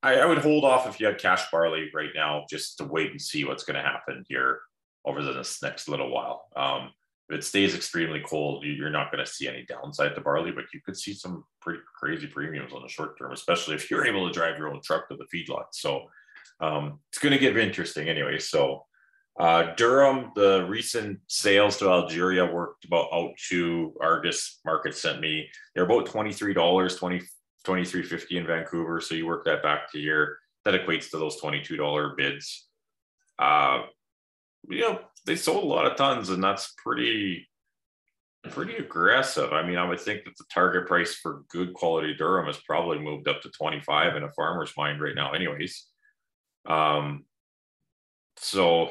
I, 0.03 0.17
I 0.17 0.27
would 0.27 0.39
hold 0.39 0.65
off 0.65 0.87
if 0.87 1.01
you 1.01 1.07
had 1.07 1.19
cash 1.19 1.51
barley 1.51 1.91
right 1.95 2.11
now, 2.15 2.45
just 2.51 2.79
to 2.79 2.85
wait 2.85 3.11
and 3.11 3.21
see 3.21 3.45
what's 3.45 3.65
going 3.65 3.77
to 3.77 3.89
happen 3.89 4.25
here 4.29 4.61
over 5.05 5.23
the 5.23 5.59
next 5.63 5.89
little 5.89 6.11
while. 6.11 6.47
Um, 6.55 6.91
if 7.29 7.39
it 7.39 7.45
stays 7.45 7.75
extremely 7.75 8.21
cold, 8.21 8.65
you're 8.65 8.91
not 8.91 9.11
going 9.13 9.25
to 9.25 9.31
see 9.31 9.49
any 9.49 9.65
downside 9.65 10.15
to 10.15 10.21
barley, 10.21 10.51
but 10.51 10.65
you 10.75 10.81
could 10.85 10.97
see 10.97 11.15
some 11.15 11.45
pretty 11.61 11.81
crazy 11.99 12.27
premiums 12.27 12.73
on 12.73 12.83
the 12.83 12.89
short 12.89 13.19
term, 13.19 13.33
especially 13.33 13.75
if 13.75 13.91
you're 13.91 14.07
able 14.07 14.27
to 14.27 14.33
drive 14.33 14.59
your 14.59 14.69
own 14.69 14.81
truck 14.83 15.09
to 15.09 15.17
the 15.17 15.27
feedlot. 15.33 15.67
So 15.73 16.05
um, 16.61 17.01
it's 17.11 17.19
going 17.19 17.33
to 17.33 17.39
get 17.39 17.57
interesting 17.57 18.09
anyway. 18.09 18.39
So 18.39 18.85
uh, 19.39 19.75
Durum, 19.77 20.35
the 20.35 20.67
recent 20.69 21.19
sales 21.27 21.79
to 21.79 21.89
Algeria 21.89 22.45
worked 22.45 22.85
about 22.85 23.09
out 23.13 23.33
to 23.49 23.95
Argus 24.01 24.61
Market 24.65 24.95
sent 24.95 25.21
me. 25.21 25.49
They're 25.75 25.85
about 25.85 26.07
$23, 26.07 26.99
20, 26.99 27.23
23.50 27.67 28.31
in 28.33 28.47
Vancouver. 28.47 29.01
So 29.01 29.15
you 29.15 29.27
work 29.27 29.45
that 29.47 29.63
back 29.63 29.91
to 29.93 29.99
here. 29.99 30.39
That 30.65 30.75
equates 30.75 31.11
to 31.11 31.19
those 31.19 31.41
$22 31.41 32.17
bids. 32.17 32.69
Uh, 33.39 33.83
you 34.69 34.81
know, 34.81 35.01
they 35.27 35.37
sold 35.37 35.65
a 35.65 35.67
lot 35.67 35.87
of 35.87 35.97
tons 35.97 36.31
and 36.31 36.43
that's 36.43 36.75
pretty, 36.83 37.49
pretty 38.51 38.77
aggressive. 38.77 39.53
I 39.53 39.67
mean, 39.67 39.79
I 39.79 39.89
would 39.89 40.01
think 40.01 40.25
that 40.25 40.37
the 40.37 40.45
target 40.53 40.87
price 40.87 41.15
for 41.15 41.45
good 41.49 41.75
quality 41.75 42.15
Durum 42.15 42.47
has 42.47 42.59
probably 42.67 42.99
moved 42.99 43.29
up 43.29 43.41
to 43.43 43.51
25 43.51 44.17
in 44.17 44.25
a 44.25 44.33
farmer's 44.33 44.73
mind 44.77 45.01
right 45.01 45.15
now 45.15 45.33
anyways. 45.33 45.87
Um, 46.67 47.25
so 48.37 48.91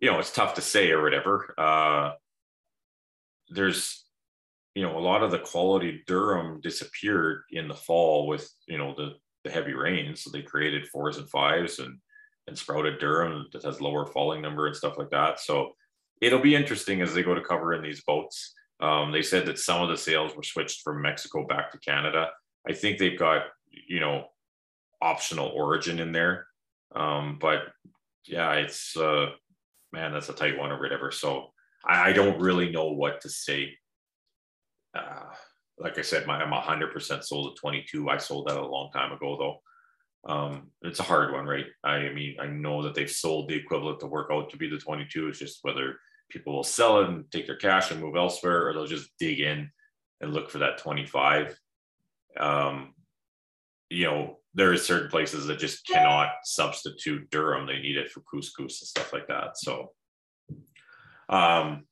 you 0.00 0.10
know, 0.10 0.18
it's 0.18 0.32
tough 0.32 0.54
to 0.54 0.60
say 0.60 0.90
or 0.90 1.02
whatever. 1.02 1.54
Uh, 1.58 2.12
there's, 3.50 4.04
you 4.74 4.82
know, 4.82 4.98
a 4.98 5.00
lot 5.00 5.22
of 5.22 5.30
the 5.30 5.38
quality 5.38 6.02
Durum 6.08 6.62
disappeared 6.62 7.42
in 7.50 7.68
the 7.68 7.74
fall 7.74 8.26
with, 8.26 8.50
you 8.66 8.78
know, 8.78 8.94
the, 8.96 9.12
the 9.44 9.50
heavy 9.50 9.74
rains. 9.74 10.22
So 10.22 10.30
they 10.30 10.42
created 10.42 10.88
fours 10.88 11.18
and 11.18 11.28
fives 11.28 11.78
and, 11.78 11.98
and 12.46 12.58
sprouted 12.58 13.00
Durum 13.00 13.44
that 13.52 13.64
has 13.64 13.80
lower 13.80 14.06
falling 14.06 14.42
number 14.42 14.66
and 14.66 14.76
stuff 14.76 14.98
like 14.98 15.10
that. 15.10 15.40
So 15.40 15.72
it'll 16.20 16.40
be 16.40 16.54
interesting 16.54 17.00
as 17.00 17.14
they 17.14 17.22
go 17.22 17.34
to 17.34 17.40
cover 17.40 17.74
in 17.74 17.82
these 17.82 18.02
boats. 18.02 18.54
Um, 18.80 19.12
they 19.12 19.22
said 19.22 19.46
that 19.46 19.58
some 19.58 19.82
of 19.82 19.88
the 19.88 19.96
sales 19.96 20.34
were 20.34 20.42
switched 20.42 20.82
from 20.82 21.02
Mexico 21.02 21.46
back 21.46 21.70
to 21.72 21.78
Canada. 21.78 22.30
I 22.68 22.72
think 22.72 22.98
they've 22.98 23.18
got, 23.18 23.42
you 23.70 24.00
know, 24.00 24.26
optional 25.02 25.48
origin 25.48 25.98
in 25.98 26.12
there. 26.12 26.46
Um, 26.94 27.38
but 27.40 27.60
yeah, 28.26 28.52
it's, 28.54 28.96
uh, 28.96 29.26
man, 29.92 30.12
that's 30.12 30.28
a 30.28 30.34
tight 30.34 30.58
one 30.58 30.72
or 30.72 30.80
whatever. 30.80 31.10
So 31.10 31.48
I, 31.84 32.10
I 32.10 32.12
don't 32.12 32.40
really 32.40 32.70
know 32.70 32.90
what 32.92 33.20
to 33.22 33.28
say. 33.28 33.76
Uh, 34.94 35.26
like 35.78 35.98
I 35.98 36.02
said, 36.02 36.26
my, 36.26 36.40
I'm 36.42 36.52
100% 36.52 37.24
sold 37.24 37.52
at 37.52 37.60
22. 37.60 38.08
I 38.08 38.18
sold 38.18 38.48
that 38.48 38.56
a 38.56 38.66
long 38.66 38.90
time 38.92 39.12
ago, 39.12 39.36
though. 39.38 39.60
Um, 40.26 40.70
it's 40.82 41.00
a 41.00 41.04
hard 41.04 41.32
one, 41.32 41.46
right? 41.46 41.66
I 41.82 42.10
mean, 42.10 42.36
I 42.40 42.46
know 42.46 42.82
that 42.82 42.94
they've 42.94 43.10
sold 43.10 43.48
the 43.48 43.56
equivalent 43.56 44.00
to 44.00 44.06
work 44.06 44.30
out 44.30 44.50
to 44.50 44.56
be 44.56 44.68
the 44.68 44.78
22. 44.78 45.28
It's 45.28 45.38
just 45.38 45.60
whether 45.62 45.96
people 46.28 46.54
will 46.54 46.64
sell 46.64 47.00
it 47.00 47.08
and 47.08 47.30
take 47.30 47.46
their 47.46 47.56
cash 47.56 47.90
and 47.90 48.00
move 48.00 48.16
elsewhere, 48.16 48.68
or 48.68 48.72
they'll 48.72 48.86
just 48.86 49.10
dig 49.18 49.40
in 49.40 49.70
and 50.20 50.34
look 50.34 50.50
for 50.50 50.58
that 50.58 50.78
25. 50.78 51.58
Um, 52.38 52.94
you 53.88 54.04
know, 54.04 54.38
there 54.54 54.72
are 54.72 54.76
certain 54.76 55.10
places 55.10 55.46
that 55.46 55.58
just 55.58 55.86
cannot 55.86 56.28
substitute 56.44 57.30
durum. 57.30 57.66
They 57.66 57.80
need 57.80 57.96
it 57.96 58.10
for 58.10 58.20
couscous 58.20 58.80
and 58.80 58.88
stuff 58.88 59.12
like 59.12 59.26
that. 59.28 59.56
So, 59.56 59.92
um, 61.28 61.86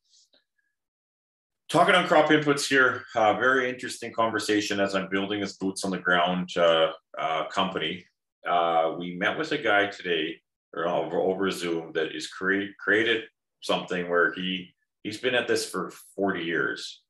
talking 1.68 1.94
on 1.94 2.06
crop 2.06 2.30
inputs 2.30 2.68
here, 2.68 3.04
uh, 3.14 3.34
very 3.34 3.68
interesting 3.68 4.12
conversation 4.12 4.80
as 4.80 4.94
I'm 4.94 5.08
building 5.08 5.40
this 5.40 5.56
boots 5.56 5.84
on 5.84 5.90
the 5.90 5.98
ground 5.98 6.50
uh, 6.56 6.92
uh, 7.18 7.46
company. 7.48 8.04
Uh, 8.46 8.94
we 8.98 9.14
met 9.14 9.38
with 9.38 9.52
a 9.52 9.58
guy 9.58 9.86
today 9.86 10.36
or 10.74 10.86
over, 10.86 11.18
over 11.18 11.50
Zoom 11.50 11.92
that 11.94 12.14
is 12.14 12.28
create, 12.28 12.76
created 12.78 13.24
something 13.60 14.08
where 14.08 14.32
he 14.32 14.74
he's 15.02 15.18
been 15.18 15.34
at 15.34 15.48
this 15.48 15.68
for 15.68 15.92
40 16.16 16.42
years, 16.42 17.02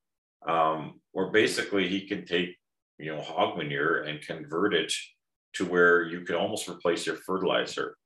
um, 0.46 1.00
where 1.12 1.30
basically 1.30 1.88
he 1.88 2.06
can 2.06 2.24
take 2.24 2.56
you 2.98 3.14
know 3.14 3.20
hog 3.20 3.56
manure 3.56 4.02
and 4.02 4.20
convert 4.20 4.74
it 4.74 4.92
to 5.54 5.64
where 5.64 6.04
you 6.04 6.20
could 6.22 6.36
almost 6.36 6.68
replace 6.68 7.06
your 7.06 7.16
fertilizer, 7.16 7.96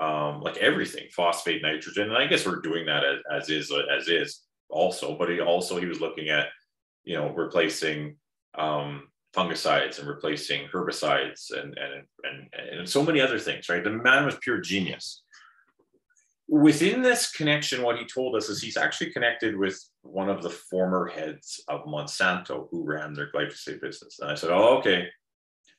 um, 0.00 0.40
like 0.40 0.56
everything, 0.58 1.08
phosphate, 1.10 1.62
nitrogen. 1.62 2.08
And 2.08 2.16
I 2.16 2.26
guess 2.26 2.46
we're 2.46 2.60
doing 2.60 2.86
that 2.86 3.04
as, 3.04 3.18
as 3.30 3.50
is 3.50 3.72
as 3.90 4.08
is 4.08 4.42
also. 4.68 5.16
But 5.16 5.30
he 5.30 5.40
also 5.40 5.78
he 5.78 5.86
was 5.86 6.00
looking 6.00 6.28
at, 6.28 6.48
you 7.04 7.16
know, 7.16 7.30
replacing 7.30 8.16
um, 8.56 9.08
fungicides 9.34 9.98
and 9.98 10.08
replacing 10.08 10.68
herbicides 10.72 11.50
and, 11.50 11.76
and 11.78 12.04
and 12.24 12.78
and 12.78 12.88
so 12.88 13.02
many 13.02 13.20
other 13.20 13.38
things. 13.38 13.68
Right, 13.68 13.82
the 13.82 13.90
man 13.90 14.24
was 14.24 14.36
pure 14.40 14.60
genius. 14.60 15.22
Within 16.46 17.00
this 17.00 17.32
connection, 17.32 17.82
what 17.82 17.98
he 17.98 18.04
told 18.04 18.36
us 18.36 18.50
is 18.50 18.60
he's 18.60 18.76
actually 18.76 19.10
connected 19.12 19.56
with 19.56 19.82
one 20.02 20.28
of 20.28 20.42
the 20.42 20.50
former 20.50 21.06
heads 21.06 21.58
of 21.68 21.86
Monsanto 21.86 22.68
who 22.70 22.84
ran 22.84 23.14
their 23.14 23.30
glyphosate 23.32 23.80
business. 23.80 24.18
And 24.20 24.30
I 24.30 24.34
said, 24.34 24.50
"Oh, 24.50 24.78
okay." 24.78 25.08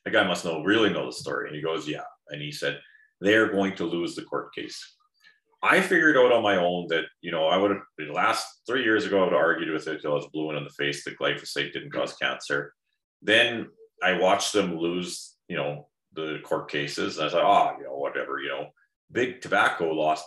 the 0.06 0.12
guy 0.12 0.26
must 0.26 0.44
know 0.44 0.62
really 0.62 0.88
know 0.88 1.04
the 1.04 1.12
story. 1.12 1.48
And 1.48 1.56
he 1.56 1.60
goes, 1.60 1.86
yeah. 1.86 2.04
And 2.30 2.40
he 2.40 2.52
said, 2.52 2.80
they're 3.20 3.50
going 3.50 3.74
to 3.74 3.84
lose 3.84 4.14
the 4.14 4.22
court 4.22 4.54
case. 4.54 4.80
I 5.62 5.80
figured 5.80 6.16
out 6.16 6.32
on 6.32 6.44
my 6.44 6.56
own 6.56 6.86
that, 6.90 7.04
you 7.22 7.32
know, 7.32 7.48
I 7.48 7.56
would 7.56 7.72
have 7.72 7.80
the 7.98 8.12
last 8.12 8.46
three 8.68 8.84
years 8.84 9.04
ago, 9.04 9.18
I 9.18 9.24
would 9.24 9.32
have 9.32 9.42
argued 9.42 9.72
with 9.72 9.88
it 9.88 10.00
till 10.00 10.12
I 10.12 10.14
was 10.14 10.28
blue 10.32 10.56
in 10.56 10.62
the 10.62 10.70
face 10.70 11.02
that 11.04 11.18
glyphosate 11.18 11.72
didn't 11.72 11.92
cause 11.92 12.14
cancer. 12.14 12.72
Then 13.26 13.66
I 14.02 14.12
watched 14.12 14.52
them 14.52 14.78
lose, 14.78 15.34
you 15.48 15.56
know, 15.56 15.88
the 16.14 16.38
court 16.44 16.70
cases. 16.70 17.18
And 17.18 17.26
I 17.26 17.30
thought, 17.30 17.74
oh, 17.74 17.78
you 17.78 17.84
know, 17.84 17.96
whatever, 17.96 18.38
you 18.38 18.48
know, 18.48 18.68
big 19.10 19.40
tobacco 19.40 19.92
lost 19.92 20.24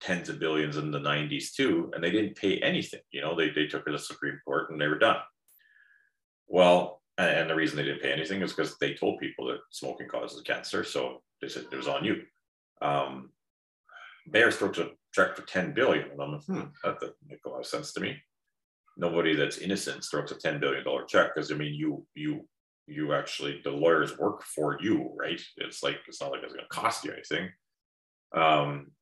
tens 0.00 0.28
of 0.28 0.40
billions 0.40 0.76
in 0.76 0.90
the 0.90 0.98
90s 0.98 1.54
too, 1.54 1.90
and 1.94 2.02
they 2.02 2.10
didn't 2.10 2.36
pay 2.36 2.58
anything. 2.58 3.00
You 3.12 3.22
know, 3.22 3.36
they, 3.36 3.50
they 3.50 3.66
took 3.66 3.82
it 3.82 3.86
to 3.86 3.92
the 3.92 3.98
Supreme 3.98 4.38
Court 4.44 4.70
and 4.70 4.80
they 4.80 4.88
were 4.88 4.98
done. 4.98 5.18
Well, 6.48 7.00
and 7.16 7.48
the 7.48 7.54
reason 7.54 7.76
they 7.76 7.84
didn't 7.84 8.02
pay 8.02 8.12
anything 8.12 8.42
is 8.42 8.52
because 8.52 8.76
they 8.78 8.94
told 8.94 9.20
people 9.20 9.46
that 9.46 9.60
smoking 9.70 10.08
causes 10.08 10.42
cancer. 10.42 10.84
So 10.84 11.22
they 11.40 11.48
said 11.48 11.66
it 11.70 11.76
was 11.76 11.88
on 11.88 12.04
you. 12.04 12.22
Um, 12.82 13.30
Bayer 14.30 14.50
strokes 14.50 14.78
a 14.78 14.90
check 15.14 15.36
for 15.36 15.42
10 15.42 15.72
billion. 15.72 16.10
And 16.10 16.20
I'm 16.20 16.32
like, 16.32 16.44
hmm, 16.44 16.62
that 16.84 17.00
doesn't 17.00 17.16
make 17.26 17.44
a 17.46 17.48
lot 17.48 17.60
of 17.60 17.66
sense 17.66 17.92
to 17.92 18.00
me. 18.00 18.16
Nobody 18.96 19.34
that's 19.34 19.58
innocent 19.58 20.04
strokes 20.04 20.32
a 20.32 20.36
$10 20.36 20.60
billion 20.60 20.84
check 21.08 21.34
because 21.34 21.52
I 21.52 21.54
mean 21.54 21.74
you 21.74 22.06
you 22.14 22.48
you 22.86 23.12
actually 23.12 23.60
the 23.64 23.70
lawyers 23.70 24.16
work 24.18 24.42
for 24.42 24.78
you, 24.80 25.12
right? 25.18 25.40
It's 25.56 25.82
like 25.82 25.96
it's 26.06 26.20
not 26.20 26.30
like 26.30 26.42
it's 26.42 26.54
gonna 26.54 26.66
cost 26.70 27.04
you 27.04 27.12
anything. 27.12 27.50
Um, 28.34 28.92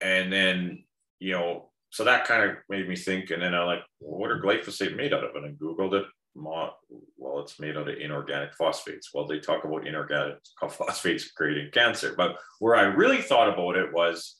and 0.00 0.32
then 0.32 0.84
you 1.20 1.32
know, 1.32 1.70
so 1.90 2.04
that 2.04 2.26
kind 2.26 2.50
of 2.50 2.56
made 2.68 2.88
me 2.88 2.96
think, 2.96 3.30
and 3.30 3.42
then 3.42 3.54
I'm 3.54 3.66
like, 3.66 3.82
well, 4.00 4.18
what 4.18 4.30
are 4.30 4.40
glyphosate 4.40 4.96
made 4.96 5.12
out 5.12 5.24
of? 5.24 5.34
And 5.34 5.46
I 5.46 5.50
Googled 5.50 5.94
it 5.94 6.06
well, 6.34 7.40
it's 7.40 7.58
made 7.58 7.76
out 7.76 7.88
of 7.88 7.98
inorganic 7.98 8.54
phosphates. 8.54 9.10
Well, 9.12 9.26
they 9.26 9.38
talk 9.38 9.64
about 9.64 9.86
inorganic 9.86 10.38
phosphates 10.70 11.30
creating 11.32 11.70
cancer. 11.72 12.14
But 12.16 12.36
where 12.58 12.76
I 12.76 12.82
really 12.82 13.22
thought 13.22 13.48
about 13.48 13.76
it 13.76 13.92
was 13.92 14.36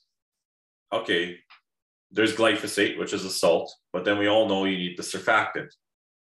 okay, 0.92 1.36
there's 2.10 2.34
glyphosate, 2.34 2.98
which 2.98 3.12
is 3.12 3.24
a 3.24 3.30
salt, 3.30 3.72
but 3.92 4.04
then 4.04 4.18
we 4.18 4.26
all 4.26 4.48
know 4.48 4.64
you 4.64 4.76
need 4.76 4.96
the 4.96 5.02
surfactant. 5.02 5.68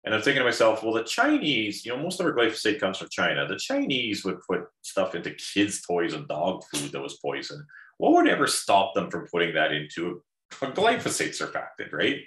And 0.03 0.13
I'm 0.13 0.22
thinking 0.22 0.39
to 0.39 0.46
myself, 0.46 0.84
well, 0.84 0.94
the 0.94 1.03
Chinese, 1.03 1.86
you 1.86 1.96
know, 1.96 2.01
most 2.01 2.20
of 2.20 2.25
our 2.25 2.34
glyphosate 2.34 2.79
comes 2.79 2.98
from 2.98 3.10
China. 3.12 3.46
The 3.48 3.58
Chinese 3.58 4.24
would 4.24 4.38
put 4.50 4.62
stuff 4.82 5.15
into 5.15 5.32
kids' 5.32 5.82
toys 5.82 6.13
and 6.13 6.27
dog 6.27 6.63
food 6.72 6.91
that 6.91 7.01
was 7.01 7.20
poison. 7.24 7.65
What 7.98 8.13
would 8.13 8.27
ever 8.27 8.48
stop 8.48 8.94
them 8.94 9.10
from 9.10 9.27
putting 9.27 9.53
that 9.56 9.74
into 9.74 10.22
a 10.62 10.67
glyphosate 10.67 11.38
surfactant, 11.38 11.91
right? 11.91 12.20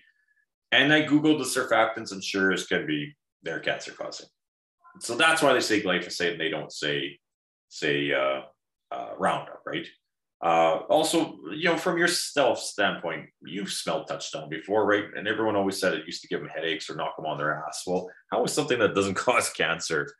And 0.72 0.92
I 0.92 1.02
Googled 1.02 1.38
the 1.38 1.60
surfactants 1.60 2.12
and 2.12 2.22
sure 2.22 2.52
as 2.52 2.66
can 2.66 2.86
be, 2.86 3.14
they're 3.42 3.60
cancer 3.60 3.92
causing. 3.92 4.26
So 4.98 5.16
that's 5.16 5.42
why 5.42 5.52
they 5.52 5.60
say 5.60 5.80
glyphosate 5.80 6.32
and 6.32 6.40
they 6.40 6.50
don't 6.50 6.72
say, 6.72 7.18
say 7.68 8.12
uh, 8.12 8.42
uh, 8.90 9.10
Roundup, 9.18 9.62
right? 9.64 9.86
Uh, 10.42 10.80
also, 10.88 11.38
you 11.54 11.64
know, 11.64 11.76
from 11.76 11.98
your 11.98 12.08
self 12.08 12.58
standpoint, 12.58 13.28
you've 13.42 13.70
smelled 13.70 14.08
Touchdown 14.08 14.48
before, 14.48 14.86
right? 14.86 15.04
And 15.14 15.28
everyone 15.28 15.54
always 15.54 15.78
said 15.78 15.92
it 15.92 16.06
used 16.06 16.22
to 16.22 16.28
give 16.28 16.40
them 16.40 16.48
headaches 16.48 16.88
or 16.88 16.94
knock 16.94 17.16
them 17.16 17.26
on 17.26 17.36
their 17.36 17.62
ass. 17.66 17.82
Well, 17.86 18.08
how 18.30 18.42
is 18.44 18.52
something 18.52 18.78
that 18.78 18.94
doesn't 18.94 19.14
cause 19.26 19.50
cancer 19.50 20.10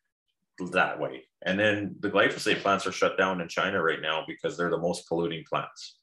that 0.72 1.00
way? 1.00 1.22
And 1.42 1.58
then 1.58 1.96
the 2.00 2.10
glyphosate 2.10 2.60
plants 2.60 2.86
are 2.86 2.92
shut 2.92 3.16
down 3.16 3.40
in 3.40 3.48
China 3.48 3.82
right 3.82 4.02
now 4.02 4.24
because 4.26 4.56
they're 4.56 4.70
the 4.70 4.78
most 4.78 5.08
polluting 5.08 5.44
plants. 5.48 5.96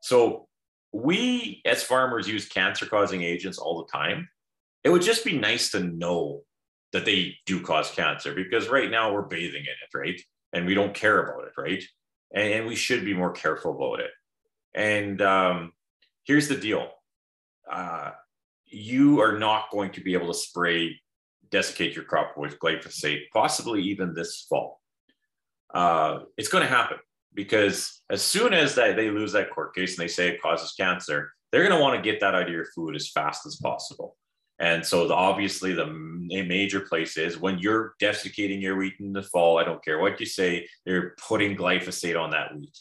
So 0.00 0.48
we 0.92 1.60
as 1.66 1.82
farmers 1.82 2.26
use 2.26 2.48
cancer 2.48 2.86
causing 2.86 3.22
agents 3.22 3.58
all 3.58 3.84
the 3.84 3.92
time. 3.92 4.28
It 4.84 4.90
would 4.90 5.02
just 5.02 5.24
be 5.24 5.38
nice 5.38 5.70
to 5.72 5.80
know 5.80 6.42
that 6.92 7.04
they 7.04 7.36
do 7.44 7.60
cause 7.60 7.90
cancer 7.90 8.34
because 8.34 8.68
right 8.68 8.90
now 8.90 9.12
we're 9.12 9.22
bathing 9.22 9.62
in 9.62 9.66
it, 9.66 9.94
right? 9.96 10.20
And 10.54 10.64
we 10.64 10.74
don't 10.74 10.94
care 10.94 11.22
about 11.22 11.44
it, 11.44 11.52
right? 11.58 11.82
And, 12.34 12.52
and 12.52 12.66
we 12.66 12.76
should 12.76 13.04
be 13.04 13.14
more 13.14 13.32
careful 13.32 13.74
about 13.76 14.00
it. 14.00 14.10
And 14.74 15.20
um, 15.22 15.72
here's 16.24 16.48
the 16.48 16.56
deal 16.56 16.88
uh, 17.70 18.12
you 18.66 19.20
are 19.20 19.38
not 19.38 19.70
going 19.70 19.92
to 19.92 20.00
be 20.00 20.14
able 20.14 20.28
to 20.28 20.38
spray, 20.38 20.98
desiccate 21.50 21.94
your 21.94 22.04
crop 22.04 22.36
with 22.36 22.58
glyphosate, 22.58 23.22
possibly 23.32 23.82
even 23.82 24.14
this 24.14 24.46
fall. 24.48 24.80
Uh, 25.72 26.20
it's 26.36 26.48
going 26.48 26.62
to 26.62 26.68
happen 26.68 26.98
because 27.34 28.02
as 28.10 28.22
soon 28.22 28.54
as 28.54 28.74
that 28.74 28.96
they 28.96 29.10
lose 29.10 29.32
that 29.32 29.50
court 29.50 29.74
case 29.74 29.98
and 29.98 30.04
they 30.04 30.08
say 30.08 30.28
it 30.28 30.42
causes 30.42 30.72
cancer, 30.72 31.32
they're 31.50 31.66
going 31.66 31.76
to 31.76 31.82
want 31.82 31.96
to 31.96 32.10
get 32.10 32.20
that 32.20 32.34
out 32.34 32.42
of 32.42 32.48
your 32.48 32.66
food 32.74 32.94
as 32.94 33.10
fast 33.10 33.46
as 33.46 33.56
possible. 33.56 34.16
And 34.60 34.84
so, 34.84 35.06
the, 35.06 35.14
obviously, 35.14 35.72
the 35.72 35.86
major 35.86 36.80
place 36.80 37.16
is 37.16 37.38
when 37.38 37.58
you're 37.58 37.94
desiccating 38.00 38.60
your 38.60 38.76
wheat 38.76 38.94
in 38.98 39.12
the 39.12 39.22
fall. 39.22 39.58
I 39.58 39.64
don't 39.64 39.84
care 39.84 40.00
what 40.00 40.18
you 40.18 40.26
say, 40.26 40.68
they're 40.84 41.14
putting 41.28 41.56
glyphosate 41.56 42.20
on 42.20 42.30
that 42.30 42.56
wheat. 42.56 42.76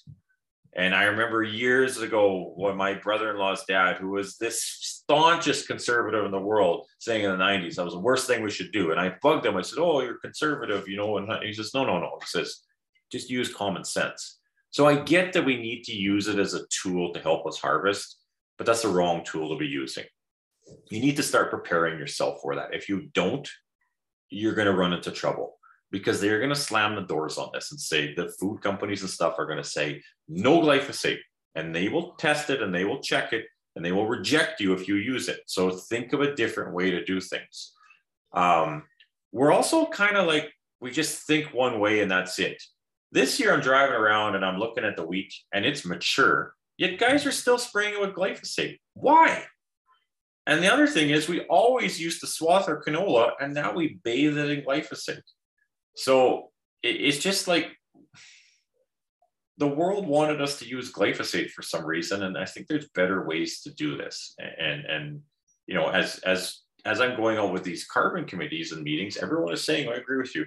And 0.75 0.93
I 0.93 1.05
remember 1.05 1.41
years 1.41 1.99
ago 1.99 2.53
when 2.55 2.77
my 2.77 2.93
brother-in-law's 2.93 3.65
dad, 3.65 3.97
who 3.97 4.09
was 4.09 4.37
this 4.37 4.61
staunchest 4.61 5.67
conservative 5.67 6.23
in 6.23 6.31
the 6.31 6.39
world, 6.39 6.85
saying 6.99 7.23
in 7.23 7.31
the 7.31 7.37
90s, 7.37 7.75
that 7.75 7.85
was 7.85 7.95
the 7.95 7.99
worst 7.99 8.27
thing 8.27 8.43
we 8.43 8.51
should 8.51 8.71
do. 8.71 8.91
And 8.91 8.99
I 8.99 9.15
bugged 9.21 9.45
him. 9.45 9.57
I 9.57 9.61
said, 9.61 9.79
Oh, 9.79 10.01
you're 10.01 10.19
conservative, 10.19 10.87
you 10.87 10.97
know, 10.97 11.17
and 11.17 11.31
he 11.43 11.53
says, 11.53 11.73
No, 11.73 11.83
no, 11.83 11.99
no. 11.99 12.19
He 12.21 12.27
says, 12.27 12.61
just 13.11 13.29
use 13.29 13.53
common 13.53 13.83
sense. 13.83 14.39
So 14.69 14.85
I 14.85 14.95
get 14.95 15.33
that 15.33 15.45
we 15.45 15.57
need 15.57 15.83
to 15.85 15.95
use 15.95 16.27
it 16.27 16.39
as 16.39 16.53
a 16.53 16.67
tool 16.67 17.13
to 17.13 17.19
help 17.19 17.47
us 17.47 17.57
harvest, 17.57 18.17
but 18.57 18.67
that's 18.67 18.81
the 18.81 18.89
wrong 18.89 19.23
tool 19.23 19.49
to 19.49 19.57
be 19.57 19.65
using. 19.67 20.05
You 20.89 20.99
need 20.99 21.15
to 21.17 21.23
start 21.23 21.51
preparing 21.51 21.99
yourself 21.99 22.39
for 22.41 22.55
that. 22.55 22.73
If 22.73 22.89
you 22.89 23.09
don't, 23.13 23.47
you're 24.29 24.55
going 24.55 24.67
to 24.67 24.73
run 24.73 24.93
into 24.93 25.11
trouble 25.11 25.57
because 25.91 26.19
they're 26.19 26.39
going 26.39 26.49
to 26.49 26.55
slam 26.55 26.95
the 26.95 27.01
doors 27.01 27.37
on 27.37 27.49
this 27.53 27.71
and 27.71 27.79
say 27.79 28.13
the 28.13 28.29
food 28.39 28.61
companies 28.61 29.01
and 29.01 29.09
stuff 29.09 29.35
are 29.37 29.45
going 29.45 29.61
to 29.61 29.63
say 29.63 30.01
no 30.27 30.59
glyphosate 30.59 31.19
and 31.55 31.73
they 31.73 31.87
will 31.87 32.13
test 32.15 32.49
it 32.49 32.61
and 32.61 32.73
they 32.73 32.83
will 32.85 32.99
check 32.99 33.33
it 33.33 33.45
and 33.75 33.85
they 33.85 33.91
will 33.91 34.07
reject 34.07 34.59
you 34.59 34.73
if 34.73 34.87
you 34.87 34.95
use 34.95 35.29
it. 35.29 35.39
So 35.45 35.69
think 35.71 36.11
of 36.13 36.21
a 36.21 36.35
different 36.35 36.73
way 36.73 36.91
to 36.91 37.05
do 37.05 37.21
things. 37.21 37.73
Um, 38.33 38.83
we're 39.31 39.51
also 39.51 39.85
kind 39.85 40.17
of 40.17 40.27
like, 40.27 40.51
we 40.81 40.91
just 40.91 41.25
think 41.25 41.53
one 41.53 41.79
way 41.79 42.01
and 42.01 42.11
that's 42.11 42.37
it. 42.39 42.61
This 43.11 43.39
year 43.39 43.53
I'm 43.53 43.61
driving 43.61 43.95
around 43.95 44.35
and 44.35 44.43
I'm 44.43 44.59
looking 44.59 44.83
at 44.83 44.97
the 44.97 45.05
wheat 45.05 45.33
and 45.53 45.65
it's 45.65 45.85
mature, 45.85 46.53
yet 46.77 46.99
guys 46.99 47.25
are 47.25 47.31
still 47.31 47.57
spraying 47.57 47.93
it 47.93 48.01
with 48.01 48.15
glyphosate. 48.15 48.79
Why? 48.93 49.45
And 50.47 50.63
the 50.63 50.73
other 50.73 50.87
thing 50.87 51.09
is 51.09 51.27
we 51.27 51.41
always 51.41 51.99
used 51.99 52.21
to 52.21 52.27
swath 52.27 52.69
our 52.69 52.81
canola 52.81 53.31
and 53.39 53.53
now 53.53 53.73
we 53.73 53.99
bathe 54.03 54.37
it 54.37 54.49
in 54.49 54.63
glyphosate. 54.63 55.21
So 55.95 56.51
it's 56.81 57.17
just 57.17 57.49
like 57.49 57.75
the 59.57 59.67
world 59.67 60.07
wanted 60.07 60.41
us 60.41 60.57
to 60.59 60.65
use 60.65 60.93
glyphosate 60.93 61.49
for 61.49 61.63
some 61.63 61.85
reason. 61.85 62.23
And 62.23 62.37
I 62.37 62.45
think 62.45 62.67
there's 62.67 62.87
better 62.95 63.27
ways 63.27 63.61
to 63.63 63.73
do 63.73 63.97
this. 63.97 64.35
And, 64.39 64.85
and, 64.85 65.21
you 65.65 65.75
know, 65.75 65.89
as, 65.89 66.19
as, 66.19 66.61
as 66.85 67.01
I'm 67.01 67.17
going 67.17 67.37
on 67.37 67.51
with 67.51 67.65
these 67.65 67.85
carbon 67.85 68.23
committees 68.23 68.71
and 68.71 68.83
meetings, 68.83 69.17
everyone 69.17 69.53
is 69.53 69.65
saying, 69.65 69.89
I 69.89 69.95
agree 69.95 70.17
with 70.17 70.33
you. 70.33 70.45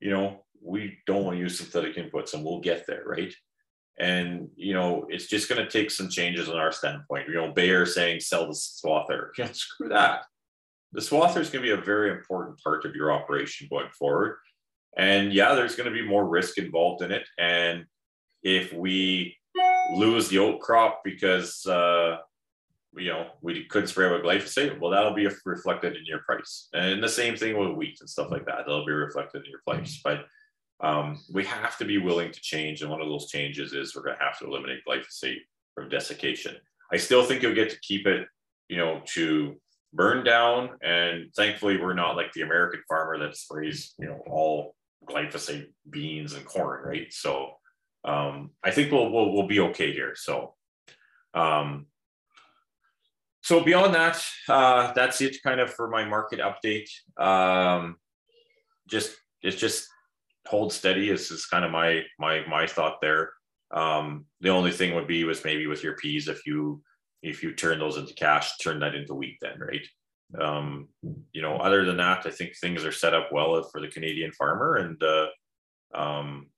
You 0.00 0.10
know, 0.10 0.44
we 0.62 0.96
don't 1.06 1.24
want 1.24 1.36
to 1.36 1.40
use 1.40 1.58
synthetic 1.58 1.96
inputs 1.96 2.32
and 2.32 2.42
we'll 2.42 2.60
get 2.60 2.86
there, 2.86 3.02
right? 3.04 3.34
And 3.98 4.48
you 4.56 4.74
know, 4.74 5.06
it's 5.08 5.26
just 5.26 5.48
going 5.48 5.64
to 5.64 5.70
take 5.70 5.90
some 5.90 6.08
changes 6.08 6.48
on 6.48 6.56
our 6.56 6.72
standpoint. 6.72 7.28
You 7.28 7.34
know, 7.34 7.52
Bayer 7.52 7.86
saying 7.86 8.20
sell 8.20 8.46
the 8.46 8.52
swather. 8.52 9.28
Screw 9.54 9.88
that. 9.88 10.22
The 10.92 11.00
swather 11.00 11.40
is 11.40 11.50
going 11.50 11.64
to 11.64 11.74
be 11.74 11.80
a 11.80 11.84
very 11.84 12.10
important 12.10 12.62
part 12.62 12.84
of 12.84 12.94
your 12.94 13.12
operation 13.12 13.68
going 13.70 13.90
forward. 13.98 14.36
And 14.96 15.32
yeah, 15.32 15.54
there's 15.54 15.74
going 15.74 15.92
to 15.92 15.94
be 15.94 16.06
more 16.06 16.26
risk 16.26 16.58
involved 16.58 17.02
in 17.02 17.10
it. 17.10 17.26
And 17.38 17.84
if 18.42 18.72
we 18.72 19.36
lose 19.94 20.28
the 20.28 20.38
oat 20.38 20.60
crop 20.60 21.02
because 21.04 21.64
uh, 21.66 22.18
you 22.96 23.08
know 23.08 23.26
we 23.42 23.64
couldn't 23.64 23.88
spray 23.88 24.10
with 24.10 24.22
glyphosate, 24.22 24.78
well, 24.80 24.90
that'll 24.90 25.14
be 25.14 25.28
reflected 25.44 25.96
in 25.96 26.04
your 26.04 26.20
price. 26.20 26.68
And 26.72 27.02
the 27.02 27.08
same 27.08 27.36
thing 27.36 27.58
with 27.58 27.76
wheat 27.76 27.98
and 28.00 28.08
stuff 28.08 28.30
like 28.30 28.46
that. 28.46 28.58
That'll 28.58 28.86
be 28.86 28.92
reflected 28.92 29.44
in 29.44 29.50
your 29.50 29.62
price. 29.66 30.00
But 30.02 30.26
um, 30.84 31.18
we 31.32 31.44
have 31.44 31.78
to 31.78 31.84
be 31.84 31.98
willing 31.98 32.30
to 32.30 32.40
change. 32.40 32.82
And 32.82 32.90
one 32.90 33.00
of 33.00 33.08
those 33.08 33.30
changes 33.30 33.72
is 33.72 33.94
we're 33.96 34.02
going 34.02 34.18
to 34.18 34.24
have 34.24 34.38
to 34.40 34.46
eliminate 34.46 34.80
glyphosate 34.86 35.40
from 35.74 35.88
desiccation. 35.88 36.56
I 36.92 36.98
still 36.98 37.24
think 37.24 37.42
you'll 37.42 37.54
get 37.54 37.70
to 37.70 37.80
keep 37.80 38.06
it, 38.06 38.28
you 38.68 38.76
know, 38.76 39.00
to 39.14 39.56
burn 39.94 40.24
down. 40.24 40.70
And 40.82 41.32
thankfully, 41.34 41.78
we're 41.78 41.94
not 41.94 42.16
like 42.16 42.32
the 42.32 42.42
American 42.42 42.82
farmer 42.86 43.18
that 43.18 43.36
sprays, 43.36 43.94
you 43.98 44.06
know, 44.06 44.22
all 44.26 44.74
glyphosate 45.08 45.68
beans 45.88 46.34
and 46.34 46.44
corn, 46.44 46.84
right? 46.84 47.12
So 47.12 47.52
um, 48.04 48.50
I 48.62 48.70
think 48.70 48.92
we'll, 48.92 49.10
we'll 49.10 49.32
we'll 49.32 49.46
be 49.46 49.60
okay 49.60 49.92
here. 49.92 50.12
So 50.14 50.54
um, 51.32 51.86
so 53.42 53.64
beyond 53.64 53.94
that, 53.94 54.22
uh, 54.48 54.92
that's 54.92 55.20
it 55.22 55.42
kind 55.42 55.60
of 55.60 55.72
for 55.72 55.88
my 55.88 56.04
market 56.04 56.40
update. 56.40 56.88
Um, 57.18 57.96
just 58.86 59.16
it's 59.42 59.56
just 59.56 59.88
hold 60.46 60.72
steady 60.72 61.10
is, 61.10 61.30
is 61.30 61.46
kind 61.46 61.64
of 61.64 61.70
my 61.70 62.02
my 62.18 62.46
my 62.48 62.66
thought 62.66 63.00
there. 63.00 63.32
Um, 63.70 64.26
the 64.40 64.50
only 64.50 64.70
thing 64.70 64.94
would 64.94 65.08
be 65.08 65.24
was 65.24 65.44
maybe 65.44 65.66
with 65.66 65.82
your 65.82 65.96
peas 65.96 66.28
if 66.28 66.46
you 66.46 66.82
if 67.22 67.42
you 67.42 67.54
turn 67.54 67.78
those 67.78 67.96
into 67.96 68.14
cash, 68.14 68.58
turn 68.58 68.78
that 68.80 68.94
into 68.94 69.14
wheat 69.14 69.38
then, 69.40 69.58
right? 69.58 69.86
Um, 70.40 70.88
you 71.32 71.42
know, 71.42 71.56
other 71.56 71.84
than 71.84 71.96
that, 71.96 72.26
I 72.26 72.30
think 72.30 72.56
things 72.56 72.84
are 72.84 72.92
set 72.92 73.14
up 73.14 73.30
well 73.32 73.62
for 73.70 73.80
the 73.80 73.88
Canadian 73.88 74.32
farmer, 74.32 74.76
and 74.76 75.02
uh, 75.02 75.26
um, 75.94 76.48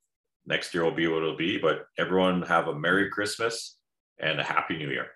next 0.46 0.74
year 0.74 0.84
will 0.84 0.92
be 0.94 1.06
what 1.06 1.18
it'll 1.18 1.36
be. 1.36 1.58
But 1.58 1.86
everyone 1.98 2.42
have 2.42 2.68
a 2.68 2.78
Merry 2.78 3.10
Christmas 3.10 3.78
and 4.18 4.40
a 4.40 4.44
Happy 4.44 4.76
New 4.76 4.88
Year. 4.88 5.08